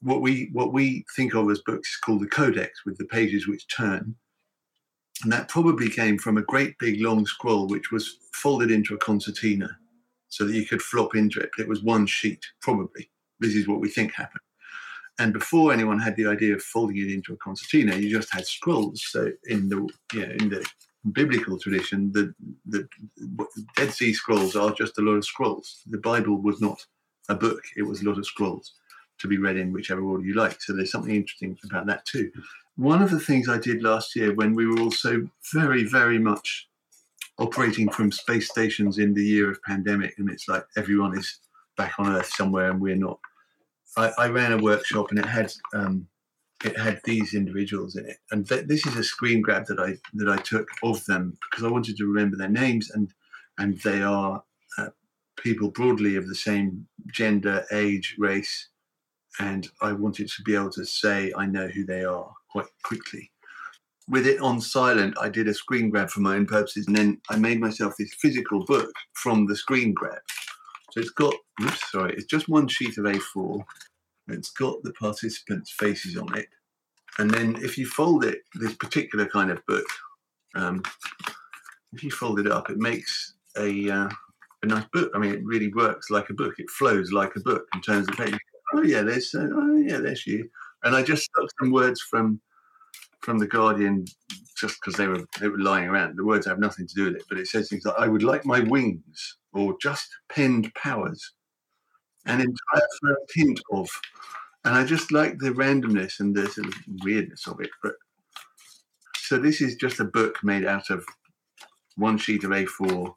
what 0.00 0.20
we 0.20 0.50
what 0.52 0.72
we 0.72 1.04
think 1.16 1.34
of 1.34 1.50
as 1.50 1.60
books 1.60 1.88
is 1.90 1.96
called 1.96 2.20
the 2.20 2.26
codex, 2.26 2.84
with 2.84 2.98
the 2.98 3.06
pages 3.06 3.48
which 3.48 3.66
turn. 3.74 4.14
And 5.22 5.32
that 5.32 5.48
probably 5.48 5.88
came 5.88 6.18
from 6.18 6.36
a 6.36 6.42
great 6.42 6.78
big 6.78 7.00
long 7.00 7.24
scroll 7.24 7.68
which 7.68 7.90
was 7.90 8.18
folded 8.32 8.70
into 8.70 8.94
a 8.94 8.98
concertina 8.98 9.78
so 10.28 10.44
that 10.44 10.54
you 10.54 10.66
could 10.66 10.82
flop 10.82 11.14
into 11.14 11.40
it. 11.40 11.50
It 11.58 11.68
was 11.68 11.82
one 11.82 12.06
sheet, 12.06 12.44
probably. 12.60 13.10
This 13.38 13.54
is 13.54 13.68
what 13.68 13.80
we 13.80 13.88
think 13.88 14.12
happened. 14.12 14.40
And 15.18 15.32
before 15.32 15.72
anyone 15.72 16.00
had 16.00 16.16
the 16.16 16.26
idea 16.26 16.54
of 16.54 16.62
folding 16.62 16.98
it 16.98 17.12
into 17.12 17.32
a 17.32 17.36
concertina, 17.36 17.96
you 17.96 18.10
just 18.10 18.32
had 18.32 18.46
scrolls. 18.46 19.04
So 19.06 19.30
in 19.44 19.68
the 19.68 19.88
you 20.12 20.26
know, 20.26 20.32
in 20.32 20.48
the 20.48 20.66
biblical 21.12 21.58
tradition, 21.58 22.10
the, 22.12 22.34
the 22.66 22.88
Dead 23.76 23.92
Sea 23.92 24.12
Scrolls 24.12 24.56
are 24.56 24.72
just 24.72 24.98
a 24.98 25.02
lot 25.02 25.12
of 25.12 25.24
scrolls. 25.24 25.82
The 25.86 25.98
Bible 25.98 26.40
was 26.40 26.60
not 26.60 26.84
a 27.28 27.34
book; 27.34 27.62
it 27.76 27.82
was 27.82 28.02
a 28.02 28.08
lot 28.08 28.18
of 28.18 28.26
scrolls 28.26 28.72
to 29.18 29.28
be 29.28 29.38
read 29.38 29.56
in 29.56 29.72
whichever 29.72 30.02
order 30.02 30.24
you 30.24 30.34
like. 30.34 30.60
So 30.60 30.72
there's 30.72 30.90
something 30.90 31.14
interesting 31.14 31.56
about 31.64 31.86
that 31.86 32.04
too. 32.04 32.32
One 32.76 33.00
of 33.00 33.10
the 33.10 33.20
things 33.20 33.48
I 33.48 33.58
did 33.58 33.82
last 33.82 34.16
year 34.16 34.34
when 34.34 34.54
we 34.54 34.66
were 34.66 34.80
also 34.80 35.28
very, 35.52 35.84
very 35.84 36.18
much 36.18 36.68
operating 37.38 37.88
from 37.88 38.10
space 38.10 38.50
stations 38.50 38.98
in 38.98 39.14
the 39.14 39.24
year 39.24 39.50
of 39.50 39.62
pandemic, 39.62 40.18
and 40.18 40.28
it's 40.28 40.48
like 40.48 40.64
everyone 40.76 41.16
is 41.16 41.38
back 41.76 41.92
on 41.98 42.08
Earth 42.08 42.30
somewhere 42.34 42.70
and 42.70 42.80
we're 42.80 42.96
not 42.96 43.18
I, 43.96 44.12
I 44.18 44.28
ran 44.28 44.52
a 44.52 44.62
workshop 44.62 45.10
and 45.10 45.18
it 45.18 45.26
had 45.26 45.52
um, 45.74 46.06
it 46.64 46.78
had 46.78 47.00
these 47.04 47.34
individuals 47.34 47.96
in 47.96 48.06
it, 48.06 48.18
and 48.30 48.48
th- 48.48 48.66
this 48.66 48.86
is 48.86 48.96
a 48.96 49.04
screen 49.04 49.42
grab 49.42 49.66
that 49.66 49.78
I 49.80 49.96
that 50.14 50.28
I 50.28 50.36
took 50.42 50.68
of 50.82 51.04
them 51.06 51.36
because 51.50 51.64
I 51.64 51.70
wanted 51.70 51.96
to 51.96 52.06
remember 52.06 52.36
their 52.36 52.48
names 52.48 52.90
and 52.90 53.12
and 53.58 53.78
they 53.80 54.02
are 54.02 54.42
uh, 54.78 54.88
people 55.36 55.70
broadly 55.70 56.16
of 56.16 56.26
the 56.26 56.34
same 56.34 56.86
gender, 57.12 57.64
age, 57.72 58.16
race, 58.18 58.68
and 59.38 59.68
I 59.82 59.92
wanted 59.92 60.28
to 60.28 60.42
be 60.42 60.54
able 60.54 60.70
to 60.70 60.84
say 60.84 61.32
I 61.36 61.46
know 61.46 61.68
who 61.68 61.84
they 61.84 62.04
are 62.04 62.32
quite 62.50 62.66
quickly. 62.82 63.30
With 64.08 64.26
it 64.26 64.40
on 64.40 64.60
silent, 64.60 65.16
I 65.20 65.30
did 65.30 65.48
a 65.48 65.54
screen 65.54 65.88
grab 65.88 66.10
for 66.10 66.20
my 66.20 66.36
own 66.36 66.46
purposes, 66.46 66.86
and 66.86 66.96
then 66.96 67.20
I 67.30 67.36
made 67.36 67.60
myself 67.60 67.94
this 67.98 68.14
physical 68.14 68.64
book 68.64 68.92
from 69.14 69.46
the 69.46 69.56
screen 69.56 69.94
grab. 69.94 70.20
So 70.94 71.00
it's 71.00 71.10
got, 71.10 71.34
oops, 71.60 71.90
sorry, 71.90 72.14
it's 72.14 72.26
just 72.26 72.48
one 72.48 72.68
sheet 72.68 72.98
of 72.98 73.04
A4. 73.04 73.64
It's 74.28 74.52
got 74.52 74.80
the 74.84 74.92
participants' 74.92 75.74
faces 75.76 76.16
on 76.16 76.38
it. 76.38 76.46
And 77.18 77.28
then 77.28 77.56
if 77.64 77.76
you 77.76 77.84
fold 77.84 78.24
it, 78.24 78.42
this 78.54 78.74
particular 78.74 79.26
kind 79.26 79.50
of 79.50 79.66
book, 79.66 79.86
um, 80.54 80.84
if 81.92 82.04
you 82.04 82.12
fold 82.12 82.38
it 82.38 82.46
up, 82.46 82.70
it 82.70 82.78
makes 82.78 83.34
a, 83.58 83.90
uh, 83.90 84.08
a 84.62 84.66
nice 84.66 84.84
book. 84.92 85.10
I 85.16 85.18
mean, 85.18 85.34
it 85.34 85.44
really 85.44 85.72
works 85.72 86.10
like 86.10 86.30
a 86.30 86.34
book. 86.34 86.54
It 86.58 86.70
flows 86.70 87.10
like 87.10 87.34
a 87.34 87.40
book 87.40 87.66
in 87.74 87.80
terms 87.80 88.08
of 88.08 88.16
page. 88.16 88.38
Oh 88.72 88.82
yeah, 88.82 89.02
there's 89.02 89.34
uh, 89.34 89.48
oh 89.52 89.76
yeah, 89.76 89.98
there's 89.98 90.24
you. 90.28 90.48
And 90.84 90.94
I 90.94 91.02
just 91.02 91.24
stuck 91.24 91.48
some 91.60 91.72
words 91.72 92.00
from 92.00 92.40
from 93.20 93.38
the 93.38 93.48
Guardian 93.48 94.04
just 94.56 94.76
because 94.80 94.96
they 94.96 95.08
were 95.08 95.24
they 95.40 95.48
were 95.48 95.58
lying 95.58 95.88
around. 95.88 96.16
The 96.16 96.24
words 96.24 96.46
have 96.46 96.60
nothing 96.60 96.86
to 96.86 96.94
do 96.94 97.06
with 97.06 97.16
it, 97.16 97.24
but 97.28 97.38
it 97.38 97.48
says 97.48 97.68
things 97.68 97.84
like, 97.84 97.98
"I 97.98 98.06
would 98.06 98.22
like 98.22 98.46
my 98.46 98.60
wings," 98.60 99.38
or 99.54 99.76
"just 99.80 100.08
penned 100.28 100.72
powers," 100.74 101.32
an 102.26 102.40
entire 102.40 103.16
hint 103.34 103.60
of. 103.72 103.88
And 104.64 104.74
I 104.74 104.84
just 104.84 105.12
like 105.12 105.38
the 105.38 105.50
randomness 105.50 106.20
and 106.20 106.34
the 106.34 106.48
sort 106.48 106.68
of 106.68 106.74
weirdness 107.02 107.46
of 107.46 107.60
it. 107.60 107.70
But 107.82 107.94
so 109.16 109.38
this 109.38 109.60
is 109.60 109.76
just 109.76 110.00
a 110.00 110.04
book 110.04 110.42
made 110.42 110.64
out 110.64 110.90
of 110.90 111.04
one 111.96 112.18
sheet 112.18 112.44
of 112.44 112.50
A4 112.50 113.14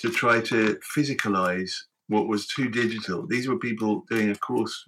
to 0.00 0.10
try 0.10 0.40
to 0.40 0.78
physicalize 0.96 1.72
what 2.08 2.28
was 2.28 2.46
too 2.46 2.68
digital. 2.68 3.26
These 3.26 3.48
were 3.48 3.58
people 3.58 4.04
doing 4.08 4.30
a 4.30 4.36
course 4.36 4.84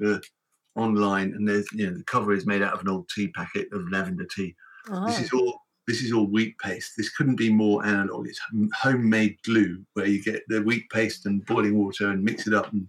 online, 0.76 1.32
and 1.32 1.48
there's 1.48 1.66
you 1.72 1.86
know 1.86 1.96
the 1.96 2.04
cover 2.04 2.32
is 2.32 2.46
made 2.46 2.62
out 2.62 2.74
of 2.74 2.80
an 2.80 2.88
old 2.88 3.08
tea 3.08 3.28
packet 3.28 3.68
of 3.72 3.90
lavender 3.90 4.26
tea. 4.26 4.54
Oh. 4.88 5.06
This 5.06 5.20
is 5.20 5.32
all 5.32 5.62
this 5.88 6.02
is 6.02 6.12
all 6.12 6.26
wheat 6.26 6.56
paste. 6.58 6.92
This 6.96 7.08
couldn't 7.08 7.36
be 7.36 7.50
more 7.50 7.84
analog. 7.84 8.28
It's 8.28 8.40
homemade 8.74 9.38
glue 9.42 9.84
where 9.94 10.06
you 10.06 10.22
get 10.22 10.42
the 10.46 10.62
wheat 10.62 10.88
paste 10.90 11.24
and 11.26 11.44
boiling 11.46 11.78
water 11.78 12.10
and 12.10 12.22
mix 12.22 12.46
it 12.46 12.52
up, 12.52 12.70
and 12.72 12.86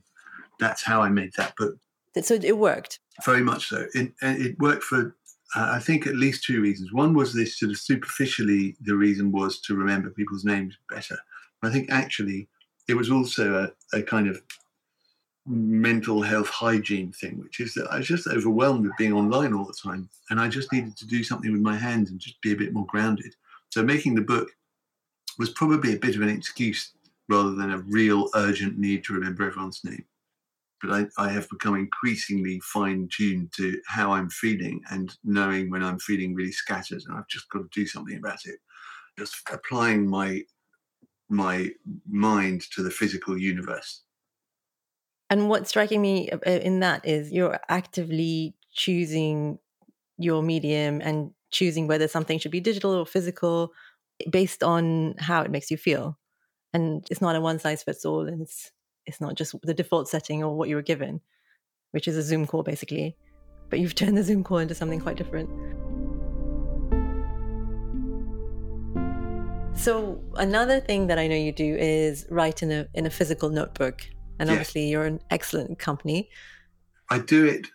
that's 0.60 0.84
how 0.84 1.02
I 1.02 1.10
made 1.10 1.32
that 1.38 1.56
book. 1.56 1.78
So 2.22 2.36
it 2.36 2.58
worked. 2.58 3.00
Very 3.24 3.42
much 3.42 3.70
so. 3.70 3.86
It, 3.94 4.12
it 4.22 4.60
worked 4.60 4.84
for 4.84 5.16
uh, 5.56 5.72
I 5.72 5.80
think 5.80 6.06
at 6.06 6.16
least 6.16 6.44
two 6.44 6.62
reasons. 6.62 6.94
One 6.94 7.14
was 7.14 7.34
this 7.34 7.58
sort 7.58 7.72
of 7.72 7.78
superficially, 7.78 8.76
the 8.82 8.96
reason 8.96 9.32
was 9.32 9.60
to 9.62 9.76
remember 9.76 10.10
people's 10.12 10.46
names 10.46 10.78
better. 10.90 11.18
I 11.64 11.72
think 11.72 11.90
actually 11.90 12.48
it 12.88 12.96
was 12.96 13.10
also 13.10 13.72
a, 13.94 13.98
a 13.98 14.04
kind 14.04 14.28
of 14.28 14.42
mental 15.46 16.22
health 16.22 16.50
hygiene 16.50 17.12
thing, 17.12 17.40
which 17.40 17.60
is 17.60 17.74
that 17.74 17.88
I 17.92 17.98
was 17.98 18.08
just 18.08 18.28
overwhelmed 18.28 18.86
with 18.86 18.98
being 18.98 19.14
online 19.14 19.54
all 19.54 19.66
the 19.66 19.74
time. 19.74 20.10
And 20.30 20.40
I 20.40 20.48
just 20.48 20.72
needed 20.72 20.96
to 20.98 21.08
do 21.08 21.24
something 21.24 21.52
with 21.52 21.62
my 21.62 21.76
hands 21.76 22.12
and 22.12 22.20
just 22.20 22.42
be 22.42 22.52
a 22.52 22.58
bit 22.58 22.74
more 22.74 22.86
grounded. 22.86 23.34
So 23.70 23.84
making 23.84 24.16
the 24.16 24.22
book 24.22 24.50
was 25.38 25.50
probably 25.52 25.94
a 25.94 26.00
bit 26.00 26.16
of 26.16 26.22
an 26.22 26.30
excuse 26.30 26.94
rather 27.30 27.54
than 27.54 27.72
a 27.72 27.80
real 27.80 28.30
urgent 28.36 28.78
need 28.78 29.04
to 29.06 29.14
remember 29.14 29.48
everyone's 29.48 29.82
name. 29.84 30.06
But 30.82 30.92
I, 30.92 31.24
I 31.26 31.30
have 31.32 31.50
become 31.50 31.76
increasingly 31.76 32.62
fine 32.64 33.10
tuned 33.12 33.52
to 33.58 33.80
how 33.88 34.12
I'm 34.12 34.30
feeling 34.30 34.82
and 34.92 35.16
knowing 35.24 35.70
when 35.70 35.84
I'm 35.84 36.00
feeling 36.00 36.34
really 36.34 36.52
scattered 36.52 37.04
and 37.08 37.18
I've 37.18 37.28
just 37.28 37.50
got 37.50 37.60
to 37.60 37.70
do 37.74 37.86
something 37.86 38.18
about 38.18 38.46
it. 38.46 38.60
Just 39.18 39.36
applying 39.52 40.08
my 40.08 40.44
my 41.32 41.70
mind 42.10 42.64
to 42.72 42.82
the 42.82 42.90
physical 42.90 43.38
universe 43.38 44.02
and 45.30 45.50
what's 45.50 45.70
striking 45.70 46.02
me 46.02 46.30
uh, 46.30 46.38
uh, 46.46 46.50
in 46.50 46.80
that 46.80 47.06
is 47.06 47.32
you're 47.32 47.60
actively 47.70 48.56
choosing 48.74 49.60
your 50.18 50.42
medium 50.42 51.02
and 51.02 51.32
choosing 51.52 51.88
whether 51.88 52.08
something 52.08 52.40
should 52.40 52.52
be 52.52 52.60
digital 52.60 52.94
or 52.94 53.06
physical 53.06 53.72
based 54.30 54.64
on 54.64 55.16
how 55.20 55.42
it 55.42 55.52
makes 55.52 55.72
you 55.72 55.78
feel. 55.78 56.18
And 56.74 57.06
it's 57.10 57.22
not 57.22 57.36
a 57.36 57.42
one 57.42 57.60
size 57.60 57.84
fits 57.84 58.06
all 58.06 58.28
and 58.28 58.42
it's 58.42 58.72
it's 59.06 59.22
not 59.22 59.36
just 59.36 59.56
the 59.64 59.74
default 59.74 60.08
setting 60.08 60.44
or 60.44 60.56
what 60.56 60.70
you 60.70 60.76
were 60.76 60.84
given, 60.84 61.22
which 61.92 62.08
is 62.08 62.18
a 62.18 62.22
Zoom 62.22 62.46
call 62.46 62.64
basically. 62.64 63.16
But 63.70 63.80
you've 63.80 63.96
turned 64.02 64.18
the 64.18 64.24
Zoom 64.24 64.44
call 64.44 64.58
into 64.58 64.76
something 64.76 65.00
quite 65.00 65.18
different. 65.18 65.50
So 69.78 70.22
another 70.36 70.80
thing 70.80 71.08
that 71.08 71.18
I 71.18 71.28
know 71.28 71.36
you 71.36 71.54
do 71.54 71.76
is 71.80 72.26
write 72.30 72.64
in 72.64 72.72
a 72.72 72.88
in 72.96 73.06
a 73.06 73.10
physical 73.10 73.50
notebook 73.50 74.06
and 74.40 74.50
obviously 74.50 74.88
you're 74.88 75.06
an 75.06 75.20
excellent 75.30 75.78
company. 75.78 76.30
I 77.10 77.20
do 77.20 77.46
it. 77.46 77.68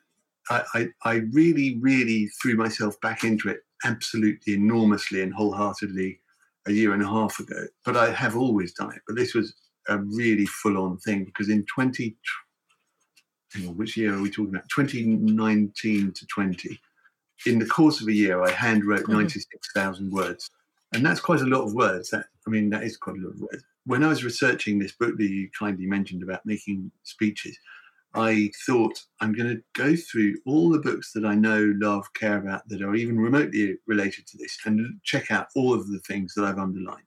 I, 0.51 0.63
I, 0.75 0.89
I 1.05 1.15
really, 1.33 1.79
really 1.81 2.29
threw 2.43 2.57
myself 2.57 3.01
back 3.01 3.25
into 3.25 3.49
it 3.49 3.61
absolutely 3.85 4.55
enormously 4.55 5.23
and 5.23 5.33
wholeheartedly 5.33 6.21
a 6.67 6.73
year 6.73 6.93
and 6.95 7.03
a 7.03 7.07
half 7.07 7.39
ago. 7.39 7.67
But 7.85 7.97
I 7.97 8.11
have 8.11 8.37
always 8.37 8.73
done 8.73 8.93
it. 8.93 9.03
But 9.07 9.17
this 9.17 9.35
was 9.35 9.55
a 9.89 9.99
really 9.99 10.47
full-on 10.47 10.99
thing 10.99 11.25
because 11.25 11.51
in 11.51 11.65
20, 11.67 12.17
on, 13.57 13.77
which 13.77 13.97
year 13.97 14.15
are 14.15 14.23
we 14.23 14.31
talking 14.31 14.55
about? 14.55 14.69
2019 14.75 16.13
to 16.13 16.27
20. 16.27 16.81
In 17.47 17.59
the 17.59 17.67
course 17.67 18.01
of 18.01 18.09
a 18.09 18.13
year, 18.13 18.43
I 18.43 18.51
handwrote 18.51 19.03
mm-hmm. 19.03 19.13
96,000 19.13 20.11
words. 20.11 20.51
And 20.95 21.05
that's 21.05 21.21
quite 21.21 21.41
a 21.41 21.47
lot 21.47 21.65
of 21.65 21.75
words. 21.75 22.11
That 22.11 22.27
I 22.47 22.51
mean, 22.51 22.71
that 22.71 22.85
is 22.85 22.97
quite 22.97 23.17
a 23.17 23.21
lot 23.21 23.35
of 23.35 23.41
words 23.41 23.65
when 23.87 24.03
I 24.03 24.09
was 24.09 24.25
researching 24.25 24.79
this 24.79 24.93
book 24.93 25.17
that 25.17 25.31
you 25.31 25.51
kindly 25.59 25.87
mentioned 25.87 26.23
about 26.23 26.47
making 26.47 26.91
speeches, 27.03 27.57
I 28.15 28.51
thought 28.65 29.03
I'm 29.21 29.33
going 29.33 29.57
to 29.57 29.63
go 29.75 29.97
through 29.97 30.37
all 30.47 30.71
the 30.71 30.79
books 30.79 31.13
that 31.13 31.25
I 31.25 31.35
know, 31.35 31.75
love, 31.79 32.13
care 32.15 32.39
about 32.39 32.67
that 32.69 32.81
are 32.81 32.95
even 32.95 33.19
remotely 33.19 33.77
related 33.87 34.27
to 34.29 34.39
this 34.39 34.57
and 34.65 35.01
check 35.03 35.31
out 35.31 35.49
all 35.57 35.75
of 35.75 35.91
the 35.91 35.99
things 36.01 36.33
that 36.35 36.45
I've 36.45 36.59
underlined. 36.59 37.03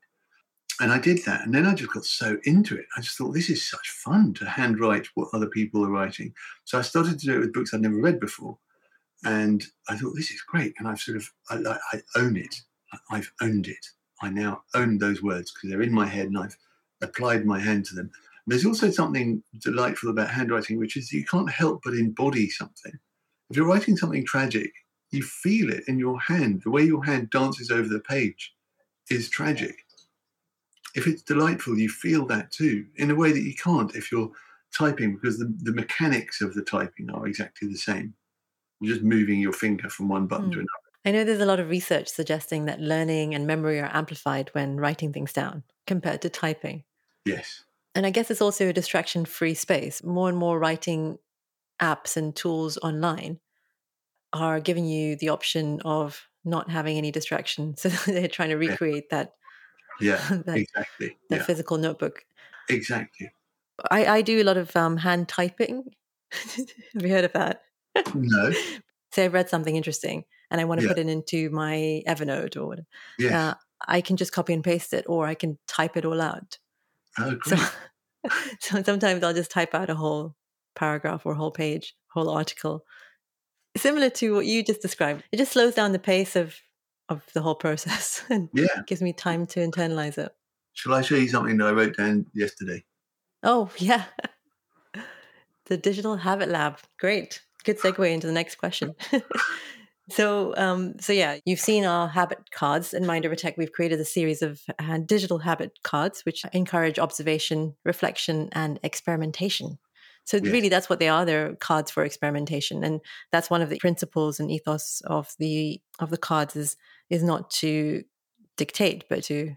And 0.80 0.92
I 0.92 1.00
did 1.00 1.24
that. 1.26 1.42
And 1.42 1.56
then 1.56 1.66
I 1.66 1.74
just 1.74 1.94
got 1.94 2.04
so 2.04 2.38
into 2.44 2.78
it. 2.78 2.86
I 2.96 3.02
just 3.02 3.18
thought, 3.18 3.34
this 3.34 3.50
is 3.50 3.68
such 3.68 3.90
fun 3.90 4.34
to 4.36 4.46
handwrite 4.46 5.08
what 5.16 5.30
other 5.34 5.48
people 5.48 5.84
are 5.84 5.90
writing. 5.90 6.34
So 6.66 6.78
I 6.78 6.82
started 6.82 7.18
to 7.20 7.26
do 7.26 7.38
it 7.38 7.40
with 7.40 7.54
books 7.54 7.74
I'd 7.74 7.82
never 7.82 8.00
read 8.00 8.20
before. 8.20 8.58
And 9.24 9.64
I 9.90 9.98
thought, 9.98 10.14
this 10.14 10.30
is 10.30 10.42
great. 10.42 10.76
And 10.78 10.88
I've 10.88 11.00
sort 11.00 11.18
of, 11.18 11.32
I, 11.50 11.78
I 11.94 12.02
own 12.18 12.36
it. 12.36 12.54
I've 13.10 13.32
owned 13.42 13.68
it. 13.68 13.86
I 14.22 14.30
now 14.30 14.64
own 14.76 14.98
those 14.98 15.24
words 15.24 15.52
because 15.52 15.70
they're 15.70 15.82
in 15.82 15.94
my 15.94 16.06
head 16.06 16.28
and 16.28 16.38
I've 16.38 16.58
applied 17.02 17.46
my 17.46 17.60
hand 17.60 17.86
to 17.86 17.96
them. 17.96 18.12
There's 18.48 18.66
also 18.66 18.90
something 18.90 19.44
delightful 19.60 20.10
about 20.10 20.30
handwriting, 20.30 20.78
which 20.78 20.96
is 20.96 21.12
you 21.12 21.26
can't 21.26 21.50
help 21.50 21.82
but 21.84 21.94
embody 21.94 22.50
something. 22.50 22.94
If 23.50 23.58
you're 23.58 23.68
writing 23.68 23.98
something 23.98 24.26
tragic, 24.26 24.72
you 25.12 25.22
feel 25.22 25.72
it 25.72 25.84
in 25.88 26.00
your 26.00 26.20
hand. 26.20 26.62
The 26.64 26.72
way 26.72 26.84
your 26.84 27.04
hand 27.04 27.30
dances 27.30 27.72
over 27.72 27.88
the 27.88 28.00
page 28.00 28.54
is 29.10 29.30
tragic. 29.30 29.76
If 30.96 31.08
it's 31.08 31.22
delightful, 31.22 31.78
you 31.78 31.90
feel 31.90 32.26
that 32.28 32.52
too, 32.52 32.86
in 32.96 33.12
a 33.12 33.16
way 33.16 33.32
that 33.32 33.42
you 33.42 33.54
can't 33.54 33.94
if 33.96 34.12
you're 34.12 34.32
typing, 34.76 35.16
because 35.16 35.38
the, 35.38 35.54
the 35.64 35.74
mechanics 35.74 36.42
of 36.42 36.54
the 36.54 36.64
typing 36.64 37.10
are 37.12 37.28
exactly 37.28 37.68
the 37.68 37.78
same. 37.78 38.14
You're 38.80 38.96
just 38.96 39.06
moving 39.06 39.40
your 39.40 39.54
finger 39.54 39.90
from 39.90 40.08
one 40.08 40.28
button 40.28 40.48
mm. 40.48 40.52
to 40.52 40.56
hmm. 40.56 40.62
another. 40.62 40.88
I 41.06 41.12
know 41.12 41.24
there's 41.24 41.40
a 41.40 41.46
lot 41.46 41.60
of 41.60 41.70
research 41.70 42.10
suggesting 42.10 42.66
that 42.66 42.82
learning 42.82 43.34
and 43.34 43.48
memory 43.48 43.80
are 43.80 43.90
amplified 43.94 44.50
when 44.54 44.78
writing 44.78 45.14
things 45.14 45.32
down 45.32 45.64
compared 45.86 46.22
to 46.24 46.30
typing. 46.30 46.84
Yes. 47.28 47.64
And 47.96 48.06
I 48.06 48.10
guess 48.12 48.30
it's 48.30 48.42
also 48.42 48.70
a 48.70 48.74
distraction 48.74 49.26
free 49.26 49.54
space. 49.54 50.04
More 50.04 50.30
and 50.30 50.38
more 50.38 50.60
writing 50.60 51.18
apps 51.82 52.18
and 52.18 52.36
tools 52.36 52.78
online 52.78 53.40
are 54.34 54.60
giving 54.60 54.86
you 54.86 55.16
the 55.16 55.30
option 55.30 55.82
of 55.84 56.28
not 56.46 56.70
having 56.70 56.98
any 56.98 57.12
distraction. 57.12 57.76
So 57.78 57.90
they're 57.90 58.28
trying 58.28 58.50
to 58.50 58.56
recreate 58.56 59.10
that. 59.10 59.34
Yeah, 60.00 60.18
that, 60.46 60.58
exactly. 60.58 61.18
The 61.30 61.38
yeah. 61.38 61.44
physical 61.44 61.78
notebook. 61.78 62.24
Exactly. 62.70 63.32
I, 63.92 64.06
I 64.06 64.22
do 64.22 64.42
a 64.42 64.44
lot 64.44 64.58
of 64.58 64.76
um, 64.76 64.98
hand 64.98 65.28
typing. 65.28 65.86
Have 66.32 67.04
you 67.04 67.10
heard 67.10 67.26
of 67.26 67.34
that? 67.34 67.64
No. 68.14 68.52
Say 69.12 69.26
I've 69.26 69.34
read 69.34 69.50
something 69.50 69.76
interesting 69.76 70.26
and 70.52 70.60
I 70.62 70.66
want 70.66 70.82
to 70.82 70.86
yeah. 70.86 70.94
put 70.94 71.00
it 71.00 71.08
into 71.08 71.50
my 71.50 72.04
Evernote 72.08 72.58
or 72.58 72.68
whatever. 72.68 72.88
Yes. 73.18 73.34
Uh, 73.34 73.54
I 73.88 74.02
can 74.02 74.18
just 74.18 74.32
copy 74.32 74.54
and 74.54 74.64
paste 74.64 74.94
it 74.94 75.06
or 75.08 75.26
I 75.26 75.36
can 75.36 75.58
type 75.68 75.98
it 75.98 76.06
all 76.06 76.22
out. 76.22 76.60
Oh, 77.20 77.36
great. 77.36 77.60
So, 77.60 77.68
so 78.60 78.84
sometimes 78.84 79.24
I'll 79.24 79.34
just 79.34 79.52
type 79.52 79.74
out 79.74 79.90
a 79.90 79.96
whole 79.96 80.36
paragraph 80.76 81.26
or 81.26 81.34
a 81.34 81.36
whole 81.38 81.52
page, 81.52 81.96
whole 82.14 82.30
article. 82.30 82.84
Similar 83.76 84.10
to 84.12 84.36
what 84.36 84.46
you 84.46 84.64
just 84.64 84.82
described. 84.82 85.24
It 85.32 85.38
just 85.38 85.52
slows 85.52 85.76
down 85.76 85.92
the 85.92 86.00
pace 86.00 86.36
of 86.36 86.56
of 87.10 87.24
the 87.34 87.42
whole 87.42 87.56
process 87.66 88.24
and 88.30 88.50
yeah. 88.54 88.82
gives 88.86 89.02
me 89.02 89.14
time 89.14 89.46
to 89.48 89.60
internalize 89.60 90.18
it. 90.18 90.32
Shall 90.74 90.94
I 90.94 91.02
show 91.02 91.16
you 91.16 91.28
something 91.28 91.58
that 91.58 91.68
I 91.68 91.72
wrote 91.72 91.98
down 91.98 92.28
yesterday? 92.34 92.84
Oh, 93.44 93.70
yeah. 93.78 94.06
the 95.66 95.78
Digital 95.78 96.18
Habit 96.18 96.50
Lab. 96.50 96.80
Great. 97.00 97.42
Good 97.64 97.80
segue 97.80 98.12
into 98.12 98.28
the 98.28 98.34
next 98.34 98.56
question. 98.56 98.94
So, 100.10 100.56
um, 100.56 101.00
so 101.00 101.12
yeah, 101.12 101.40
you've 101.46 101.60
seen 101.60 101.84
our 101.84 102.08
habit 102.08 102.50
cards 102.52 102.94
in 102.94 103.06
Mind 103.06 103.26
Over 103.26 103.36
Tech. 103.36 103.58
We've 103.58 103.72
created 103.72 104.00
a 104.00 104.06
series 104.06 104.42
of 104.42 104.62
uh, 104.80 105.00
digital 105.00 105.40
habit 105.40 105.80
cards, 105.84 106.22
which 106.26 106.46
encourage 106.54 106.98
observation, 106.98 107.76
reflection, 107.84 108.50
and 108.54 108.80
experimentation. 108.84 109.80
So 110.24 110.38
yes. 110.38 110.46
really, 110.46 110.70
that's 110.70 110.90
what 110.90 111.00
they 111.00 111.10
are. 111.10 111.26
They're 111.26 111.56
cards 111.56 111.92
for 111.92 112.04
experimentation, 112.04 112.84
and 112.84 113.02
that's 113.32 113.50
one 113.50 113.62
of 113.62 113.70
the 113.70 113.80
principles 113.80 114.40
and 114.40 114.50
ethos 114.52 115.02
of 115.06 115.34
the 115.40 115.82
of 116.00 116.10
the 116.10 116.18
cards 116.18 116.56
is 116.56 116.78
is 117.10 117.24
not 117.24 117.50
to 117.52 118.04
dictate, 118.56 119.06
but 119.10 119.24
to 119.24 119.56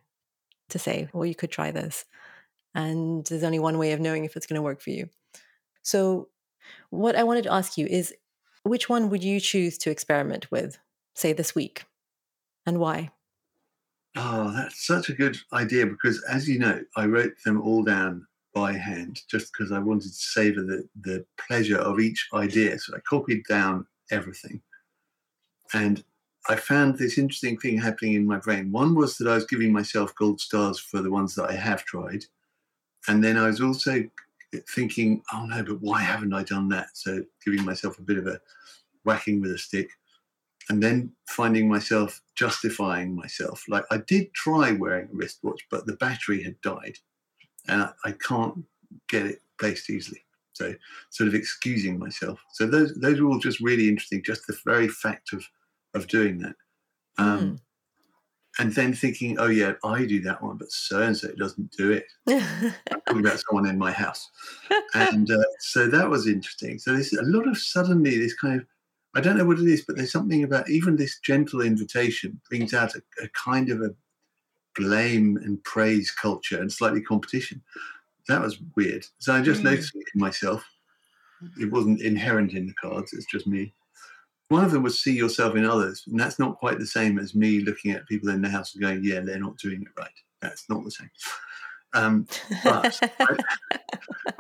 to 0.69 0.79
say, 0.79 1.09
well, 1.13 1.27
you 1.27 1.35
could 1.35 1.51
try 1.51 1.71
this, 1.71 2.05
and 2.75 3.27
there's 3.27 3.45
only 3.45 3.59
one 3.59 3.79
way 3.79 3.93
of 3.93 4.01
knowing 4.01 4.25
if 4.25 4.37
it's 4.37 4.47
going 4.47 4.57
to 4.59 4.63
work 4.63 4.81
for 4.81 4.91
you. 4.91 5.09
So, 5.83 6.29
what 6.91 7.17
I 7.17 7.25
wanted 7.25 7.45
to 7.45 7.53
ask 7.53 7.77
you 7.77 7.87
is 7.87 8.15
which 8.63 8.89
one 8.89 9.11
would 9.11 9.25
you 9.25 9.41
choose 9.41 9.79
to 9.79 9.91
experiment 9.91 10.51
with, 10.51 10.79
say 11.15 11.33
this 11.33 11.55
week, 11.55 11.85
and 12.67 12.79
why? 12.79 13.11
Oh, 14.17 14.53
that's 14.53 14.87
such 14.87 15.09
a 15.09 15.15
good 15.15 15.37
idea 15.53 15.87
because, 15.87 16.23
as 16.25 16.49
you 16.49 16.59
know, 16.59 16.81
I 16.97 17.07
wrote 17.07 17.35
them 17.45 17.61
all 17.61 17.83
down 17.83 18.27
by 18.53 18.73
hand 18.73 19.23
just 19.29 19.53
because 19.53 19.71
I 19.71 19.79
wanted 19.79 20.09
to 20.09 20.15
savor 20.15 20.63
the, 20.63 20.89
the 21.01 21.25
pleasure 21.39 21.79
of 21.79 22.01
each 22.01 22.29
idea. 22.35 22.79
So 22.79 22.97
I 22.97 23.01
copied 23.09 23.45
down 23.45 23.87
everything. 24.11 24.61
And 25.73 26.03
I 26.49 26.57
found 26.57 26.99
this 26.99 27.19
interesting 27.19 27.59
thing 27.59 27.79
happening 27.79 28.15
in 28.15 28.27
my 28.27 28.39
brain. 28.39 28.73
One 28.73 28.95
was 28.95 29.19
that 29.19 29.29
I 29.29 29.35
was 29.35 29.45
giving 29.45 29.73
myself 29.73 30.15
gold 30.17 30.41
stars 30.41 30.81
for 30.81 31.01
the 31.01 31.11
ones 31.11 31.37
that 31.37 31.49
I 31.49 31.55
have 31.55 31.85
tried. 31.85 32.25
And 33.07 33.23
then 33.23 33.37
I 33.37 33.47
was 33.47 33.61
also 33.61 34.03
thinking, 34.69 35.23
oh 35.33 35.47
no, 35.47 35.63
but 35.63 35.81
why 35.81 36.03
haven't 36.03 36.33
I 36.33 36.43
done 36.43 36.69
that? 36.71 36.89
So 36.95 37.23
giving 37.45 37.65
myself 37.65 37.99
a 37.99 38.03
bit 38.03 38.19
of 38.19 38.27
a 38.27 38.41
whacking 39.05 39.41
with 39.41 39.53
a 39.53 39.59
stick. 39.59 39.91
And 40.69 40.83
then 40.83 41.13
finding 41.27 41.69
myself 41.69 42.21
justifying 42.37 43.17
myself. 43.17 43.65
Like 43.69 43.85
I 43.91 43.99
did 44.07 44.33
try 44.35 44.73
wearing 44.73 45.09
a 45.13 45.15
wristwatch, 45.15 45.67
but 45.71 45.87
the 45.87 45.97
battery 45.97 46.43
had 46.43 46.61
died 46.61 46.97
and 47.67 47.83
I, 47.83 47.91
I 48.05 48.13
can't 48.13 48.65
get 49.09 49.27
it 49.27 49.41
placed 49.59 49.91
easily. 49.91 50.25
So 50.53 50.75
sort 51.09 51.29
of 51.29 51.35
excusing 51.35 51.99
myself. 51.99 52.39
So 52.53 52.67
those 52.67 52.95
those 52.95 53.19
are 53.19 53.27
all 53.27 53.39
just 53.39 53.61
really 53.61 53.89
interesting. 53.89 54.23
Just 54.23 54.47
the 54.47 54.59
very 54.65 54.89
fact 54.89 55.33
of 55.33 55.45
of 55.95 56.07
doing 56.07 56.39
that. 56.39 56.57
Um, 57.19 57.41
mm. 57.41 57.61
And 58.59 58.73
then 58.73 58.93
thinking, 58.93 59.39
oh 59.39 59.47
yeah, 59.47 59.75
I 59.85 60.05
do 60.05 60.21
that 60.23 60.43
one, 60.43 60.57
but 60.57 60.73
so 60.73 61.01
and 61.01 61.17
so 61.17 61.33
doesn't 61.33 61.71
do 61.71 61.93
it. 61.93 62.07
I'm 62.29 63.01
talking 63.07 63.25
about 63.25 63.41
someone 63.41 63.69
in 63.69 63.79
my 63.79 63.93
house, 63.93 64.29
and 64.95 65.31
uh, 65.31 65.45
so 65.61 65.87
that 65.87 66.11
was 66.11 66.27
interesting. 66.27 66.79
So 66.79 66.93
there's 66.93 67.13
a 67.13 67.23
lot 67.23 67.47
of 67.47 67.57
suddenly 67.57 68.19
this 68.19 68.35
kind 68.35 68.61
of 68.61 68.67
I 69.15 69.21
don't 69.21 69.37
know 69.37 69.45
what 69.45 69.59
it 69.59 69.67
is, 69.67 69.85
but 69.85 69.97
there's 69.97 70.13
something 70.13 70.45
about 70.45 70.69
even 70.69 70.97
this 70.97 71.19
gentle 71.21 71.61
invitation 71.61 72.41
brings 72.49 72.75
out 72.75 72.95
a, 72.95 73.03
a 73.23 73.29
kind 73.29 73.71
of 73.71 73.81
a 73.83 73.95
blame 74.77 75.37
and 75.39 75.63
praise 75.65 76.11
culture 76.11 76.61
and 76.61 76.73
slightly 76.73 77.03
competition. 77.03 77.63
That 78.29 78.41
was 78.41 78.59
weird. 78.77 79.05
So 79.19 79.35
I 79.35 79.43
just 79.43 79.63
mm. 79.63 79.65
noticed 79.65 79.95
it 79.97 80.07
in 80.15 80.21
myself. 80.21 80.65
It 81.59 81.73
wasn't 81.73 82.03
inherent 82.03 82.53
in 82.53 82.67
the 82.67 82.75
cards, 82.75 83.13
it's 83.13 83.27
just 83.27 83.47
me. 83.47 83.73
One 84.51 84.65
of 84.65 84.73
them 84.73 84.83
was 84.83 84.99
see 84.99 85.13
yourself 85.13 85.55
in 85.55 85.65
others. 85.65 86.03
And 86.09 86.19
that's 86.19 86.41
not 86.41 86.59
quite 86.59 86.81
the 86.81 86.87
same 86.87 87.21
as 87.21 87.37
me 87.37 87.61
looking 87.61 87.93
at 87.93 88.07
people 88.09 88.31
in 88.31 88.43
the 88.43 88.49
house 88.49 88.75
and 88.75 88.83
going, 88.83 89.05
yeah, 89.05 89.21
they're 89.21 89.39
not 89.39 89.57
doing 89.59 89.83
it 89.83 89.89
right. 89.97 90.11
That's 90.43 90.69
not 90.69 90.83
the 90.83 90.91
same. 90.91 91.11
Um, 91.95 92.27
but 92.65 92.99
I, 93.21 93.37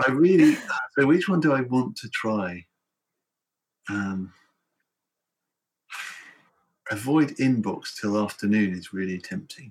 I, 0.08 0.10
really, 0.10 0.56
so 0.98 1.06
which 1.06 1.28
one 1.28 1.38
do 1.38 1.52
I 1.52 1.60
want 1.60 1.96
to 1.98 2.08
try? 2.08 2.64
Um, 3.88 4.32
avoid 6.90 7.36
inbox 7.36 8.00
till 8.00 8.18
afternoon 8.20 8.74
is 8.74 8.92
really 8.92 9.18
tempting. 9.18 9.70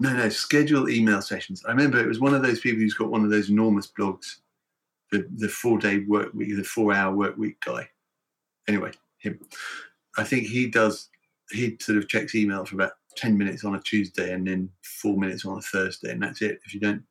No, 0.00 0.14
no, 0.14 0.30
schedule 0.30 0.88
email 0.88 1.20
sessions. 1.20 1.62
I 1.66 1.72
remember 1.72 2.00
it 2.00 2.08
was 2.08 2.20
one 2.20 2.32
of 2.32 2.42
those 2.42 2.60
people 2.60 2.80
who's 2.80 2.94
got 2.94 3.10
one 3.10 3.22
of 3.22 3.30
those 3.30 3.50
enormous 3.50 3.86
blogs, 3.86 4.36
the, 5.12 5.26
the 5.36 5.48
four 5.48 5.78
day 5.78 5.98
work 6.08 6.32
week, 6.32 6.56
the 6.56 6.64
four 6.64 6.94
hour 6.94 7.14
work 7.14 7.36
week 7.36 7.60
guy. 7.60 7.86
Anyway, 8.66 8.92
him. 9.20 9.38
I 10.18 10.24
think 10.24 10.46
he 10.46 10.68
does, 10.68 11.08
he 11.50 11.76
sort 11.80 11.98
of 11.98 12.08
checks 12.08 12.34
email 12.34 12.64
for 12.64 12.74
about 12.74 12.92
10 13.16 13.36
minutes 13.36 13.64
on 13.64 13.74
a 13.74 13.80
Tuesday 13.80 14.32
and 14.32 14.46
then 14.46 14.70
four 14.82 15.16
minutes 15.16 15.44
on 15.44 15.58
a 15.58 15.62
Thursday, 15.62 16.12
and 16.12 16.22
that's 16.22 16.42
it. 16.42 16.60
If 16.64 16.74
you 16.74 16.80
don't, 16.80 17.02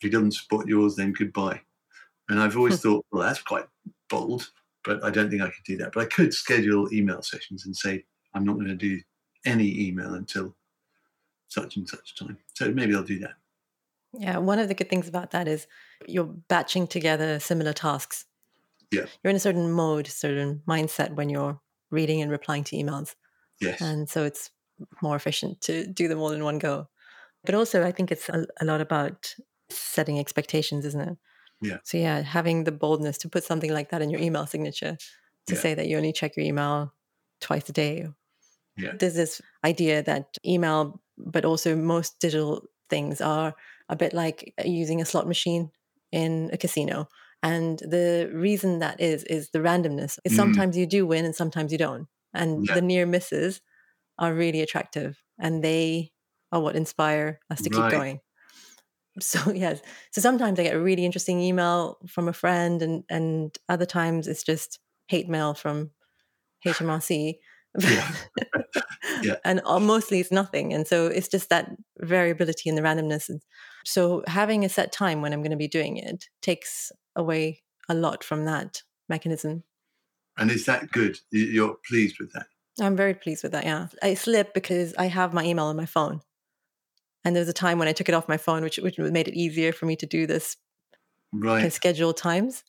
if 0.00 0.02
he 0.02 0.10
doesn't 0.10 0.32
spot 0.32 0.66
yours, 0.66 0.96
then 0.96 1.12
goodbye. 1.12 1.60
And 2.28 2.40
I've 2.40 2.56
always 2.56 2.80
thought, 2.82 3.04
well, 3.12 3.22
that's 3.22 3.42
quite 3.42 3.66
bold, 4.08 4.50
but 4.84 5.02
I 5.04 5.10
don't 5.10 5.30
think 5.30 5.42
I 5.42 5.46
could 5.46 5.64
do 5.66 5.76
that. 5.78 5.92
But 5.94 6.04
I 6.04 6.06
could 6.06 6.34
schedule 6.34 6.92
email 6.92 7.22
sessions 7.22 7.66
and 7.66 7.76
say, 7.76 8.04
I'm 8.34 8.44
not 8.44 8.54
going 8.54 8.68
to 8.68 8.74
do 8.74 9.00
any 9.44 9.88
email 9.88 10.14
until 10.14 10.54
such 11.48 11.76
and 11.76 11.88
such 11.88 12.16
time. 12.18 12.38
So 12.54 12.70
maybe 12.70 12.94
I'll 12.94 13.02
do 13.02 13.18
that. 13.20 13.34
Yeah, 14.12 14.38
one 14.38 14.58
of 14.58 14.68
the 14.68 14.74
good 14.74 14.88
things 14.88 15.08
about 15.08 15.32
that 15.32 15.48
is 15.48 15.66
you're 16.06 16.24
batching 16.48 16.86
together 16.86 17.38
similar 17.38 17.72
tasks. 17.72 18.24
Yeah. 18.90 19.06
You're 19.22 19.30
in 19.30 19.36
a 19.36 19.40
certain 19.40 19.70
mode, 19.70 20.06
certain 20.06 20.62
mindset 20.68 21.14
when 21.14 21.28
you're 21.28 21.60
reading 21.90 22.22
and 22.22 22.30
replying 22.30 22.64
to 22.64 22.76
emails. 22.76 23.14
Yes. 23.60 23.80
And 23.80 24.08
so 24.08 24.24
it's 24.24 24.50
more 25.02 25.16
efficient 25.16 25.60
to 25.62 25.86
do 25.86 26.08
them 26.08 26.20
all 26.20 26.30
in 26.30 26.44
one 26.44 26.58
go. 26.58 26.88
But 27.44 27.54
also, 27.54 27.84
I 27.84 27.92
think 27.92 28.10
it's 28.10 28.28
a, 28.28 28.46
a 28.60 28.64
lot 28.64 28.80
about 28.80 29.34
setting 29.70 30.18
expectations, 30.18 30.84
isn't 30.84 31.00
it? 31.00 31.18
Yeah. 31.60 31.78
So, 31.84 31.98
yeah, 31.98 32.22
having 32.22 32.64
the 32.64 32.72
boldness 32.72 33.18
to 33.18 33.28
put 33.28 33.44
something 33.44 33.72
like 33.72 33.90
that 33.90 34.02
in 34.02 34.10
your 34.10 34.20
email 34.20 34.46
signature 34.46 34.96
to 35.46 35.54
yeah. 35.54 35.60
say 35.60 35.74
that 35.74 35.86
you 35.86 35.96
only 35.96 36.12
check 36.12 36.36
your 36.36 36.46
email 36.46 36.94
twice 37.40 37.68
a 37.68 37.72
day. 37.72 38.06
Yeah. 38.76 38.92
There's 38.98 39.14
this 39.14 39.42
idea 39.64 40.02
that 40.04 40.36
email 40.46 41.00
but 41.18 41.44
also 41.44 41.74
most 41.74 42.20
digital 42.20 42.62
things 42.88 43.20
are 43.20 43.54
a 43.88 43.96
bit 43.96 44.14
like 44.14 44.54
uh, 44.58 44.68
using 44.68 45.00
a 45.00 45.04
slot 45.04 45.26
machine 45.26 45.70
in 46.12 46.50
a 46.52 46.56
casino. 46.56 47.08
And 47.42 47.78
the 47.78 48.30
reason 48.32 48.80
that 48.80 49.00
is 49.00 49.24
is 49.24 49.50
the 49.50 49.60
randomness. 49.60 50.18
Is 50.24 50.32
mm. 50.32 50.36
sometimes 50.36 50.76
you 50.76 50.86
do 50.86 51.06
win 51.06 51.24
and 51.24 51.34
sometimes 51.34 51.72
you 51.72 51.78
don't. 51.78 52.08
And 52.34 52.66
yeah. 52.66 52.74
the 52.74 52.82
near 52.82 53.06
misses 53.06 53.60
are 54.18 54.34
really 54.34 54.60
attractive 54.60 55.22
and 55.38 55.62
they 55.62 56.10
are 56.50 56.60
what 56.60 56.76
inspire 56.76 57.40
us 57.50 57.62
to 57.62 57.70
right. 57.70 57.90
keep 57.90 57.98
going. 57.98 58.20
So 59.20 59.50
yes. 59.54 59.80
So 60.12 60.20
sometimes 60.20 60.58
I 60.58 60.64
get 60.64 60.74
a 60.74 60.80
really 60.80 61.04
interesting 61.04 61.40
email 61.40 61.98
from 62.06 62.28
a 62.28 62.32
friend 62.32 62.82
and 62.82 63.04
and 63.08 63.56
other 63.68 63.86
times 63.86 64.26
it's 64.26 64.42
just 64.42 64.80
hate 65.06 65.28
mail 65.28 65.54
from 65.54 65.90
HMRC 66.66 67.36
yeah. 67.78 68.12
yeah. 69.22 69.36
and 69.44 69.60
uh, 69.64 69.80
mostly 69.80 70.20
it's 70.20 70.32
nothing. 70.32 70.72
And 70.72 70.86
so 70.86 71.06
it's 71.06 71.28
just 71.28 71.50
that 71.50 71.70
variability 71.98 72.68
and 72.68 72.76
the 72.76 72.82
randomness. 72.82 73.30
So 73.84 74.22
having 74.26 74.64
a 74.64 74.68
set 74.68 74.92
time 74.92 75.22
when 75.22 75.32
I'm 75.32 75.42
going 75.42 75.50
to 75.50 75.56
be 75.56 75.68
doing 75.68 75.96
it 75.96 76.26
takes 76.42 76.90
away 77.18 77.62
a 77.88 77.94
lot 77.94 78.24
from 78.24 78.44
that 78.46 78.82
mechanism. 79.08 79.64
And 80.38 80.50
is 80.50 80.64
that 80.66 80.90
good? 80.92 81.18
You're 81.30 81.76
pleased 81.86 82.18
with 82.18 82.32
that? 82.32 82.46
I'm 82.80 82.96
very 82.96 83.14
pleased 83.14 83.42
with 83.42 83.52
that. 83.52 83.64
Yeah. 83.64 83.88
I 84.02 84.14
slip 84.14 84.54
because 84.54 84.94
I 84.94 85.06
have 85.06 85.34
my 85.34 85.44
email 85.44 85.66
on 85.66 85.76
my 85.76 85.86
phone. 85.86 86.20
And 87.24 87.34
there 87.34 87.40
was 87.40 87.48
a 87.48 87.54
time 87.54 87.78
when 87.78 87.88
I 87.88 87.92
took 87.92 88.08
it 88.08 88.14
off 88.14 88.28
my 88.28 88.36
phone, 88.36 88.62
which, 88.62 88.78
which 88.78 88.98
made 88.98 89.28
it 89.28 89.34
easier 89.34 89.72
for 89.72 89.86
me 89.86 89.96
to 89.96 90.06
do 90.06 90.26
this 90.26 90.56
right. 91.32 91.72
scheduled 91.72 92.16
times. 92.16 92.62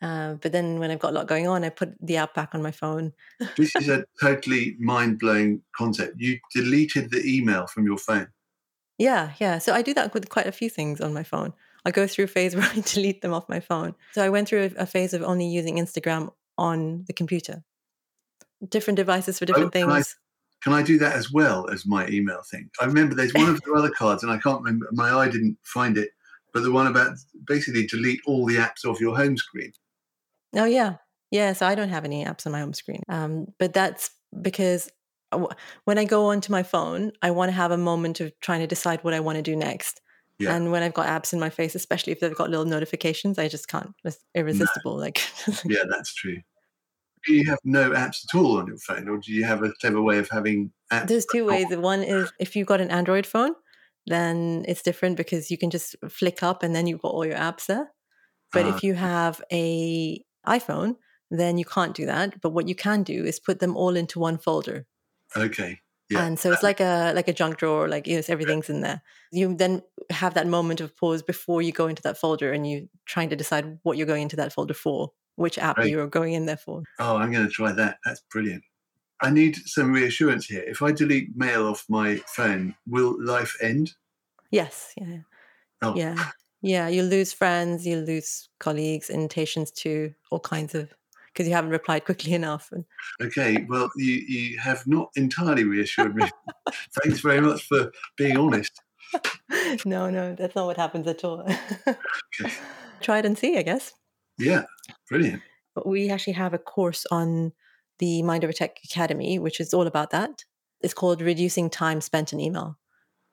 Uh, 0.00 0.34
but 0.34 0.52
then 0.52 0.78
when 0.78 0.90
I've 0.90 1.00
got 1.00 1.10
a 1.10 1.14
lot 1.14 1.26
going 1.26 1.48
on, 1.48 1.64
I 1.64 1.70
put 1.70 1.94
the 2.00 2.16
app 2.16 2.34
back 2.34 2.54
on 2.54 2.62
my 2.62 2.70
phone. 2.70 3.12
this 3.56 3.74
is 3.74 3.88
a 3.88 4.04
totally 4.20 4.76
mind 4.78 5.18
blowing 5.18 5.62
concept. 5.76 6.14
You 6.18 6.38
deleted 6.54 7.10
the 7.10 7.24
email 7.24 7.66
from 7.66 7.86
your 7.86 7.98
phone. 7.98 8.28
Yeah, 8.98 9.32
yeah. 9.38 9.58
So 9.58 9.74
I 9.74 9.82
do 9.82 9.94
that 9.94 10.14
with 10.14 10.28
quite 10.28 10.46
a 10.46 10.52
few 10.52 10.70
things 10.70 11.00
on 11.00 11.12
my 11.12 11.24
phone. 11.24 11.52
I 11.84 11.90
go 11.90 12.06
through 12.06 12.24
a 12.24 12.28
phase 12.28 12.56
where 12.56 12.64
I 12.64 12.80
delete 12.80 13.22
them 13.22 13.32
off 13.32 13.48
my 13.48 13.60
phone. 13.60 13.94
So 14.12 14.24
I 14.24 14.28
went 14.28 14.48
through 14.48 14.72
a, 14.76 14.82
a 14.82 14.86
phase 14.86 15.14
of 15.14 15.22
only 15.22 15.46
using 15.46 15.76
Instagram 15.76 16.32
on 16.56 17.04
the 17.06 17.12
computer. 17.12 17.62
Different 18.66 18.96
devices 18.96 19.38
for 19.38 19.46
different 19.46 19.68
oh, 19.68 19.70
things. 19.70 19.84
Can 19.84 19.92
I, 19.92 20.02
can 20.62 20.72
I 20.72 20.82
do 20.82 20.98
that 20.98 21.14
as 21.14 21.30
well 21.30 21.68
as 21.68 21.84
my 21.84 22.06
email 22.08 22.40
thing? 22.50 22.70
I 22.80 22.86
remember 22.86 23.14
there's 23.14 23.34
one 23.34 23.48
of 23.48 23.60
the 23.60 23.72
other 23.74 23.90
cards, 23.90 24.22
and 24.22 24.32
I 24.32 24.38
can't 24.38 24.62
remember. 24.62 24.88
My 24.92 25.12
eye 25.12 25.28
didn't 25.28 25.58
find 25.62 25.98
it, 25.98 26.10
but 26.54 26.62
the 26.62 26.72
one 26.72 26.86
about 26.86 27.16
basically 27.46 27.86
delete 27.86 28.20
all 28.26 28.46
the 28.46 28.56
apps 28.56 28.84
off 28.86 29.00
your 29.00 29.14
home 29.14 29.36
screen. 29.36 29.72
Oh 30.54 30.64
yeah, 30.64 30.96
yeah. 31.30 31.52
So 31.52 31.66
I 31.66 31.74
don't 31.74 31.90
have 31.90 32.06
any 32.06 32.24
apps 32.24 32.46
on 32.46 32.52
my 32.52 32.60
home 32.60 32.72
screen, 32.72 33.02
um, 33.10 33.48
but 33.58 33.74
that's 33.74 34.10
because 34.40 34.90
when 35.84 35.98
I 35.98 36.04
go 36.04 36.26
onto 36.26 36.52
my 36.52 36.62
phone, 36.62 37.12
I 37.20 37.30
want 37.30 37.48
to 37.48 37.54
have 37.54 37.70
a 37.70 37.76
moment 37.76 38.20
of 38.20 38.32
trying 38.40 38.60
to 38.60 38.66
decide 38.66 39.02
what 39.02 39.14
I 39.14 39.20
want 39.20 39.36
to 39.36 39.42
do 39.42 39.56
next. 39.56 40.00
Yeah. 40.38 40.54
And 40.54 40.72
when 40.72 40.82
I've 40.82 40.94
got 40.94 41.06
apps 41.06 41.32
in 41.32 41.38
my 41.38 41.50
face, 41.50 41.74
especially 41.74 42.12
if 42.12 42.20
they've 42.20 42.34
got 42.34 42.50
little 42.50 42.64
notifications, 42.64 43.38
I 43.38 43.48
just 43.48 43.68
can't. 43.68 43.94
It's 44.04 44.18
irresistible. 44.34 44.96
No. 44.96 45.00
Like 45.00 45.22
yeah, 45.64 45.84
that's 45.88 46.12
true. 46.14 46.38
Do 47.26 47.32
you 47.32 47.48
have 47.48 47.58
no 47.64 47.90
apps 47.90 48.24
at 48.24 48.38
all 48.38 48.58
on 48.58 48.66
your 48.66 48.76
phone, 48.78 49.08
or 49.08 49.18
do 49.18 49.32
you 49.32 49.44
have 49.44 49.62
a 49.62 49.72
clever 49.80 50.02
way 50.02 50.18
of 50.18 50.28
having 50.28 50.72
apps? 50.92 51.06
There's 51.06 51.26
two 51.26 51.46
ways. 51.46 51.66
One 51.70 52.02
is 52.02 52.30
if 52.38 52.56
you've 52.56 52.66
got 52.66 52.80
an 52.80 52.90
Android 52.90 53.26
phone, 53.26 53.52
then 54.06 54.64
it's 54.68 54.82
different 54.82 55.16
because 55.16 55.50
you 55.50 55.56
can 55.56 55.70
just 55.70 55.96
flick 56.08 56.42
up 56.42 56.62
and 56.62 56.74
then 56.74 56.86
you've 56.86 57.00
got 57.00 57.12
all 57.12 57.24
your 57.24 57.38
apps 57.38 57.66
there. 57.66 57.90
But 58.52 58.66
uh, 58.66 58.74
if 58.74 58.82
you 58.82 58.94
have 58.94 59.40
a 59.52 60.22
iPhone, 60.46 60.96
then 61.30 61.58
you 61.58 61.64
can't 61.64 61.94
do 61.94 62.06
that. 62.06 62.40
But 62.40 62.50
what 62.50 62.68
you 62.68 62.74
can 62.74 63.02
do 63.02 63.24
is 63.24 63.40
put 63.40 63.60
them 63.60 63.76
all 63.76 63.96
into 63.96 64.18
one 64.18 64.38
folder. 64.38 64.86
Okay. 65.36 65.80
Yeah. 66.10 66.24
And 66.24 66.38
so 66.38 66.52
it's 66.52 66.62
like 66.62 66.80
a 66.80 67.12
like 67.14 67.28
a 67.28 67.32
junk 67.32 67.56
drawer, 67.56 67.88
like 67.88 68.06
yes, 68.06 68.28
everything's 68.28 68.68
in 68.68 68.82
there. 68.82 69.02
You 69.32 69.54
then 69.54 69.82
have 70.10 70.34
that 70.34 70.46
moment 70.46 70.80
of 70.80 70.94
pause 70.96 71.22
before 71.22 71.62
you 71.62 71.72
go 71.72 71.88
into 71.88 72.02
that 72.02 72.18
folder, 72.18 72.52
and 72.52 72.68
you 72.68 72.88
trying 73.06 73.30
to 73.30 73.36
decide 73.36 73.78
what 73.82 73.96
you're 73.96 74.06
going 74.06 74.22
into 74.22 74.36
that 74.36 74.52
folder 74.52 74.74
for, 74.74 75.12
which 75.36 75.58
app 75.58 75.78
right. 75.78 75.88
you're 75.88 76.06
going 76.06 76.34
in 76.34 76.46
there 76.46 76.58
for. 76.58 76.82
Oh, 76.98 77.16
I'm 77.16 77.32
going 77.32 77.46
to 77.46 77.52
try 77.52 77.72
that. 77.72 77.98
That's 78.04 78.22
brilliant. 78.30 78.64
I 79.22 79.30
need 79.30 79.56
some 79.64 79.92
reassurance 79.92 80.46
here. 80.46 80.62
If 80.66 80.82
I 80.82 80.92
delete 80.92 81.34
mail 81.36 81.66
off 81.66 81.86
my 81.88 82.16
phone, 82.26 82.74
will 82.86 83.16
life 83.24 83.56
end? 83.62 83.92
Yes. 84.50 84.92
Yeah. 85.00 85.18
Oh. 85.80 85.96
Yeah. 85.96 86.32
Yeah, 86.60 86.88
you 86.88 87.02
lose 87.02 87.30
friends, 87.30 87.86
you 87.86 87.98
lose 87.98 88.48
colleagues, 88.58 89.10
invitations 89.10 89.70
to 89.72 90.14
all 90.30 90.40
kinds 90.40 90.74
of 90.74 90.94
because 91.34 91.48
you 91.48 91.54
haven't 91.54 91.70
replied 91.70 92.04
quickly 92.04 92.32
enough. 92.40 92.72
Okay, 93.20 93.66
well, 93.68 93.90
you, 93.96 94.14
you 94.26 94.58
have 94.58 94.86
not 94.86 95.10
entirely 95.16 95.64
reassured 95.64 96.14
me. 96.14 96.28
Thanks 97.02 97.20
very 97.20 97.40
much 97.40 97.66
for 97.66 97.92
being 98.16 98.36
honest. 98.36 98.80
no, 99.84 100.10
no, 100.10 100.34
that's 100.34 100.54
not 100.54 100.66
what 100.66 100.76
happens 100.76 101.06
at 101.06 101.24
all. 101.24 101.40
okay. 101.42 102.52
Try 103.00 103.18
it 103.18 103.26
and 103.26 103.36
see, 103.36 103.58
I 103.58 103.62
guess. 103.62 103.92
Yeah, 104.38 104.62
brilliant. 105.10 105.42
But 105.74 105.86
we 105.86 106.08
actually 106.10 106.32
have 106.34 106.54
a 106.54 106.58
course 106.58 107.04
on 107.10 107.52
the 107.98 108.22
Mind 108.22 108.44
Over 108.44 108.52
Tech 108.52 108.78
Academy, 108.84 109.38
which 109.38 109.60
is 109.60 109.74
all 109.74 109.86
about 109.86 110.10
that. 110.10 110.44
It's 110.80 110.94
called 110.94 111.20
Reducing 111.20 111.68
Time 111.70 112.00
Spent 112.00 112.32
in 112.32 112.40
Email. 112.40 112.78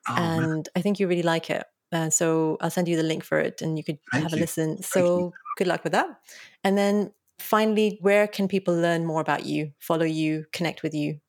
Oh, 0.10 0.16
and 0.16 0.42
man. 0.42 0.64
I 0.76 0.82
think 0.82 1.00
you 1.00 1.08
really 1.08 1.24
like 1.24 1.50
it. 1.50 1.64
Uh, 1.92 2.10
so 2.10 2.58
I'll 2.62 2.72
send 2.72 2.88
you 2.88 2.96
the 2.96 3.04
link 3.04 3.24
for 3.24 3.40
it 3.40 3.62
and 3.62 3.78
you 3.78 3.84
could 3.84 4.00
Thank 4.12 4.24
have 4.24 4.32
you. 4.32 4.38
a 4.38 4.42
listen. 4.42 4.82
So 4.82 5.34
good 5.58 5.68
luck 5.68 5.84
with 5.84 5.94
that. 5.94 6.08
And 6.64 6.78
then 6.78 7.12
finally, 7.42 7.98
where 8.02 8.28
can 8.28 8.48
people 8.48 8.76
learn 8.76 9.06
more 9.06 9.22
about 9.22 9.46
you, 9.46 9.74
follow 9.80 10.06
you, 10.06 10.46
connect 10.52 10.84
with 10.84 10.94
you? 10.94 11.20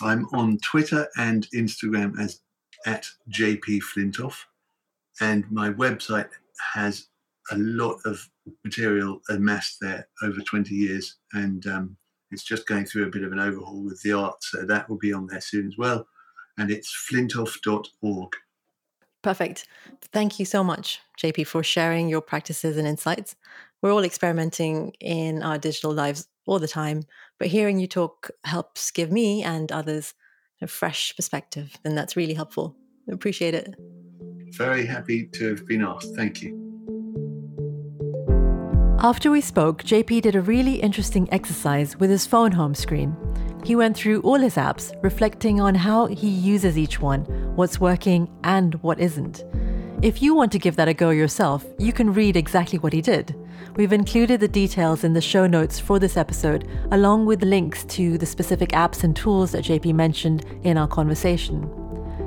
I'm 0.00 0.26
on 0.32 0.58
Twitter 0.58 1.08
and 1.16 1.46
Instagram 1.54 2.18
as 2.18 2.40
at 2.86 3.06
JP 3.30 3.80
Flintoff. 3.82 4.44
And 5.20 5.50
my 5.50 5.70
website 5.70 6.28
has 6.74 7.08
a 7.50 7.56
lot 7.56 7.98
of 8.04 8.28
material 8.64 9.20
amassed 9.28 9.78
there 9.80 10.08
over 10.22 10.40
20 10.40 10.74
years, 10.74 11.16
and 11.32 11.66
um, 11.66 11.96
it's 12.30 12.44
just 12.44 12.66
going 12.66 12.86
through 12.86 13.04
a 13.04 13.10
bit 13.10 13.24
of 13.24 13.32
an 13.32 13.38
overhaul 13.38 13.84
with 13.84 14.00
the 14.02 14.12
art. 14.12 14.42
So 14.42 14.64
that 14.64 14.88
will 14.88 14.98
be 14.98 15.12
on 15.12 15.26
there 15.26 15.40
soon 15.40 15.66
as 15.66 15.76
well. 15.76 16.06
And 16.58 16.70
it's 16.70 16.94
flintoff.org. 17.10 18.32
Perfect. 19.22 19.66
Thank 20.12 20.38
you 20.38 20.44
so 20.44 20.64
much, 20.64 21.00
JP, 21.18 21.46
for 21.46 21.62
sharing 21.62 22.08
your 22.08 22.20
practices 22.20 22.76
and 22.76 22.86
insights. 22.86 23.36
We're 23.80 23.92
all 23.92 24.04
experimenting 24.04 24.92
in 25.00 25.42
our 25.42 25.58
digital 25.58 25.92
lives 25.92 26.26
all 26.46 26.58
the 26.58 26.68
time, 26.68 27.04
but 27.38 27.48
hearing 27.48 27.78
you 27.78 27.86
talk 27.86 28.30
helps 28.44 28.90
give 28.90 29.12
me 29.12 29.42
and 29.42 29.70
others 29.70 30.14
a 30.60 30.66
fresh 30.66 31.14
perspective, 31.16 31.76
and 31.84 31.96
that's 31.96 32.16
really 32.16 32.34
helpful. 32.34 32.76
Appreciate 33.10 33.54
it. 33.54 33.74
Very 34.56 34.86
happy 34.86 35.26
to 35.26 35.50
have 35.50 35.66
been 35.66 35.82
asked. 35.82 36.14
Thank 36.14 36.42
you. 36.42 36.58
After 38.98 39.32
we 39.32 39.40
spoke, 39.40 39.82
JP 39.82 40.22
did 40.22 40.36
a 40.36 40.40
really 40.40 40.76
interesting 40.76 41.28
exercise 41.32 41.96
with 41.96 42.10
his 42.10 42.24
phone 42.24 42.52
home 42.52 42.74
screen. 42.74 43.16
He 43.64 43.76
went 43.76 43.96
through 43.96 44.20
all 44.22 44.38
his 44.38 44.56
apps, 44.56 44.92
reflecting 45.02 45.60
on 45.60 45.74
how 45.74 46.06
he 46.06 46.28
uses 46.28 46.76
each 46.76 47.00
one, 47.00 47.20
what's 47.54 47.80
working, 47.80 48.28
and 48.42 48.74
what 48.82 48.98
isn't. 48.98 49.44
If 50.02 50.20
you 50.20 50.34
want 50.34 50.50
to 50.52 50.58
give 50.58 50.74
that 50.76 50.88
a 50.88 50.94
go 50.94 51.10
yourself, 51.10 51.64
you 51.78 51.92
can 51.92 52.12
read 52.12 52.36
exactly 52.36 52.80
what 52.80 52.92
he 52.92 53.00
did. 53.00 53.36
We've 53.76 53.92
included 53.92 54.40
the 54.40 54.48
details 54.48 55.04
in 55.04 55.12
the 55.12 55.20
show 55.20 55.46
notes 55.46 55.78
for 55.78 56.00
this 56.00 56.16
episode, 56.16 56.68
along 56.90 57.26
with 57.26 57.44
links 57.44 57.84
to 57.84 58.18
the 58.18 58.26
specific 58.26 58.70
apps 58.70 59.04
and 59.04 59.14
tools 59.14 59.52
that 59.52 59.64
JP 59.64 59.94
mentioned 59.94 60.44
in 60.64 60.76
our 60.76 60.88
conversation. 60.88 61.70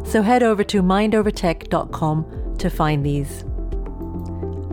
So 0.05 0.21
head 0.21 0.41
over 0.41 0.63
to 0.63 0.81
mindovertech.com 0.81 2.55
to 2.59 2.69
find 2.69 3.05
these. 3.05 3.43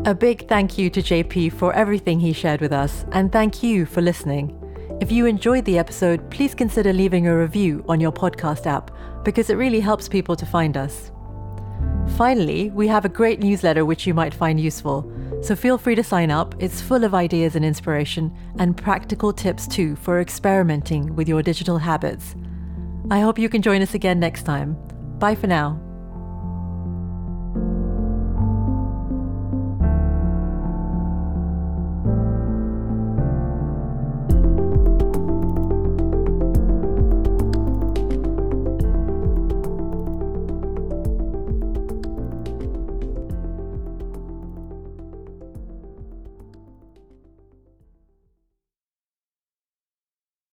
A 0.04 0.14
big 0.14 0.48
thank 0.48 0.78
you 0.78 0.88
to 0.90 1.02
JP 1.02 1.54
for 1.54 1.72
everything 1.74 2.20
he 2.20 2.32
shared 2.32 2.60
with 2.60 2.72
us, 2.72 3.04
and 3.10 3.32
thank 3.32 3.64
you 3.64 3.84
for 3.84 4.00
listening. 4.00 4.61
If 5.02 5.10
you 5.10 5.26
enjoyed 5.26 5.64
the 5.64 5.78
episode, 5.78 6.30
please 6.30 6.54
consider 6.54 6.92
leaving 6.92 7.26
a 7.26 7.36
review 7.36 7.84
on 7.88 8.00
your 8.00 8.12
podcast 8.12 8.66
app 8.66 8.92
because 9.24 9.50
it 9.50 9.56
really 9.56 9.80
helps 9.80 10.08
people 10.08 10.36
to 10.36 10.46
find 10.46 10.76
us. 10.76 11.10
Finally, 12.16 12.70
we 12.70 12.86
have 12.86 13.04
a 13.04 13.08
great 13.08 13.40
newsletter 13.40 13.84
which 13.84 14.06
you 14.06 14.14
might 14.14 14.32
find 14.32 14.60
useful, 14.60 15.12
so 15.42 15.56
feel 15.56 15.76
free 15.76 15.96
to 15.96 16.04
sign 16.04 16.30
up. 16.30 16.54
It's 16.60 16.80
full 16.80 17.02
of 17.02 17.16
ideas 17.16 17.56
and 17.56 17.64
inspiration, 17.64 18.32
and 18.60 18.76
practical 18.76 19.32
tips 19.32 19.66
too 19.66 19.96
for 19.96 20.20
experimenting 20.20 21.16
with 21.16 21.28
your 21.28 21.42
digital 21.42 21.78
habits. 21.78 22.36
I 23.10 23.18
hope 23.18 23.40
you 23.40 23.48
can 23.48 23.60
join 23.60 23.82
us 23.82 23.94
again 23.94 24.20
next 24.20 24.44
time. 24.44 24.76
Bye 25.18 25.34
for 25.34 25.48
now. 25.48 25.80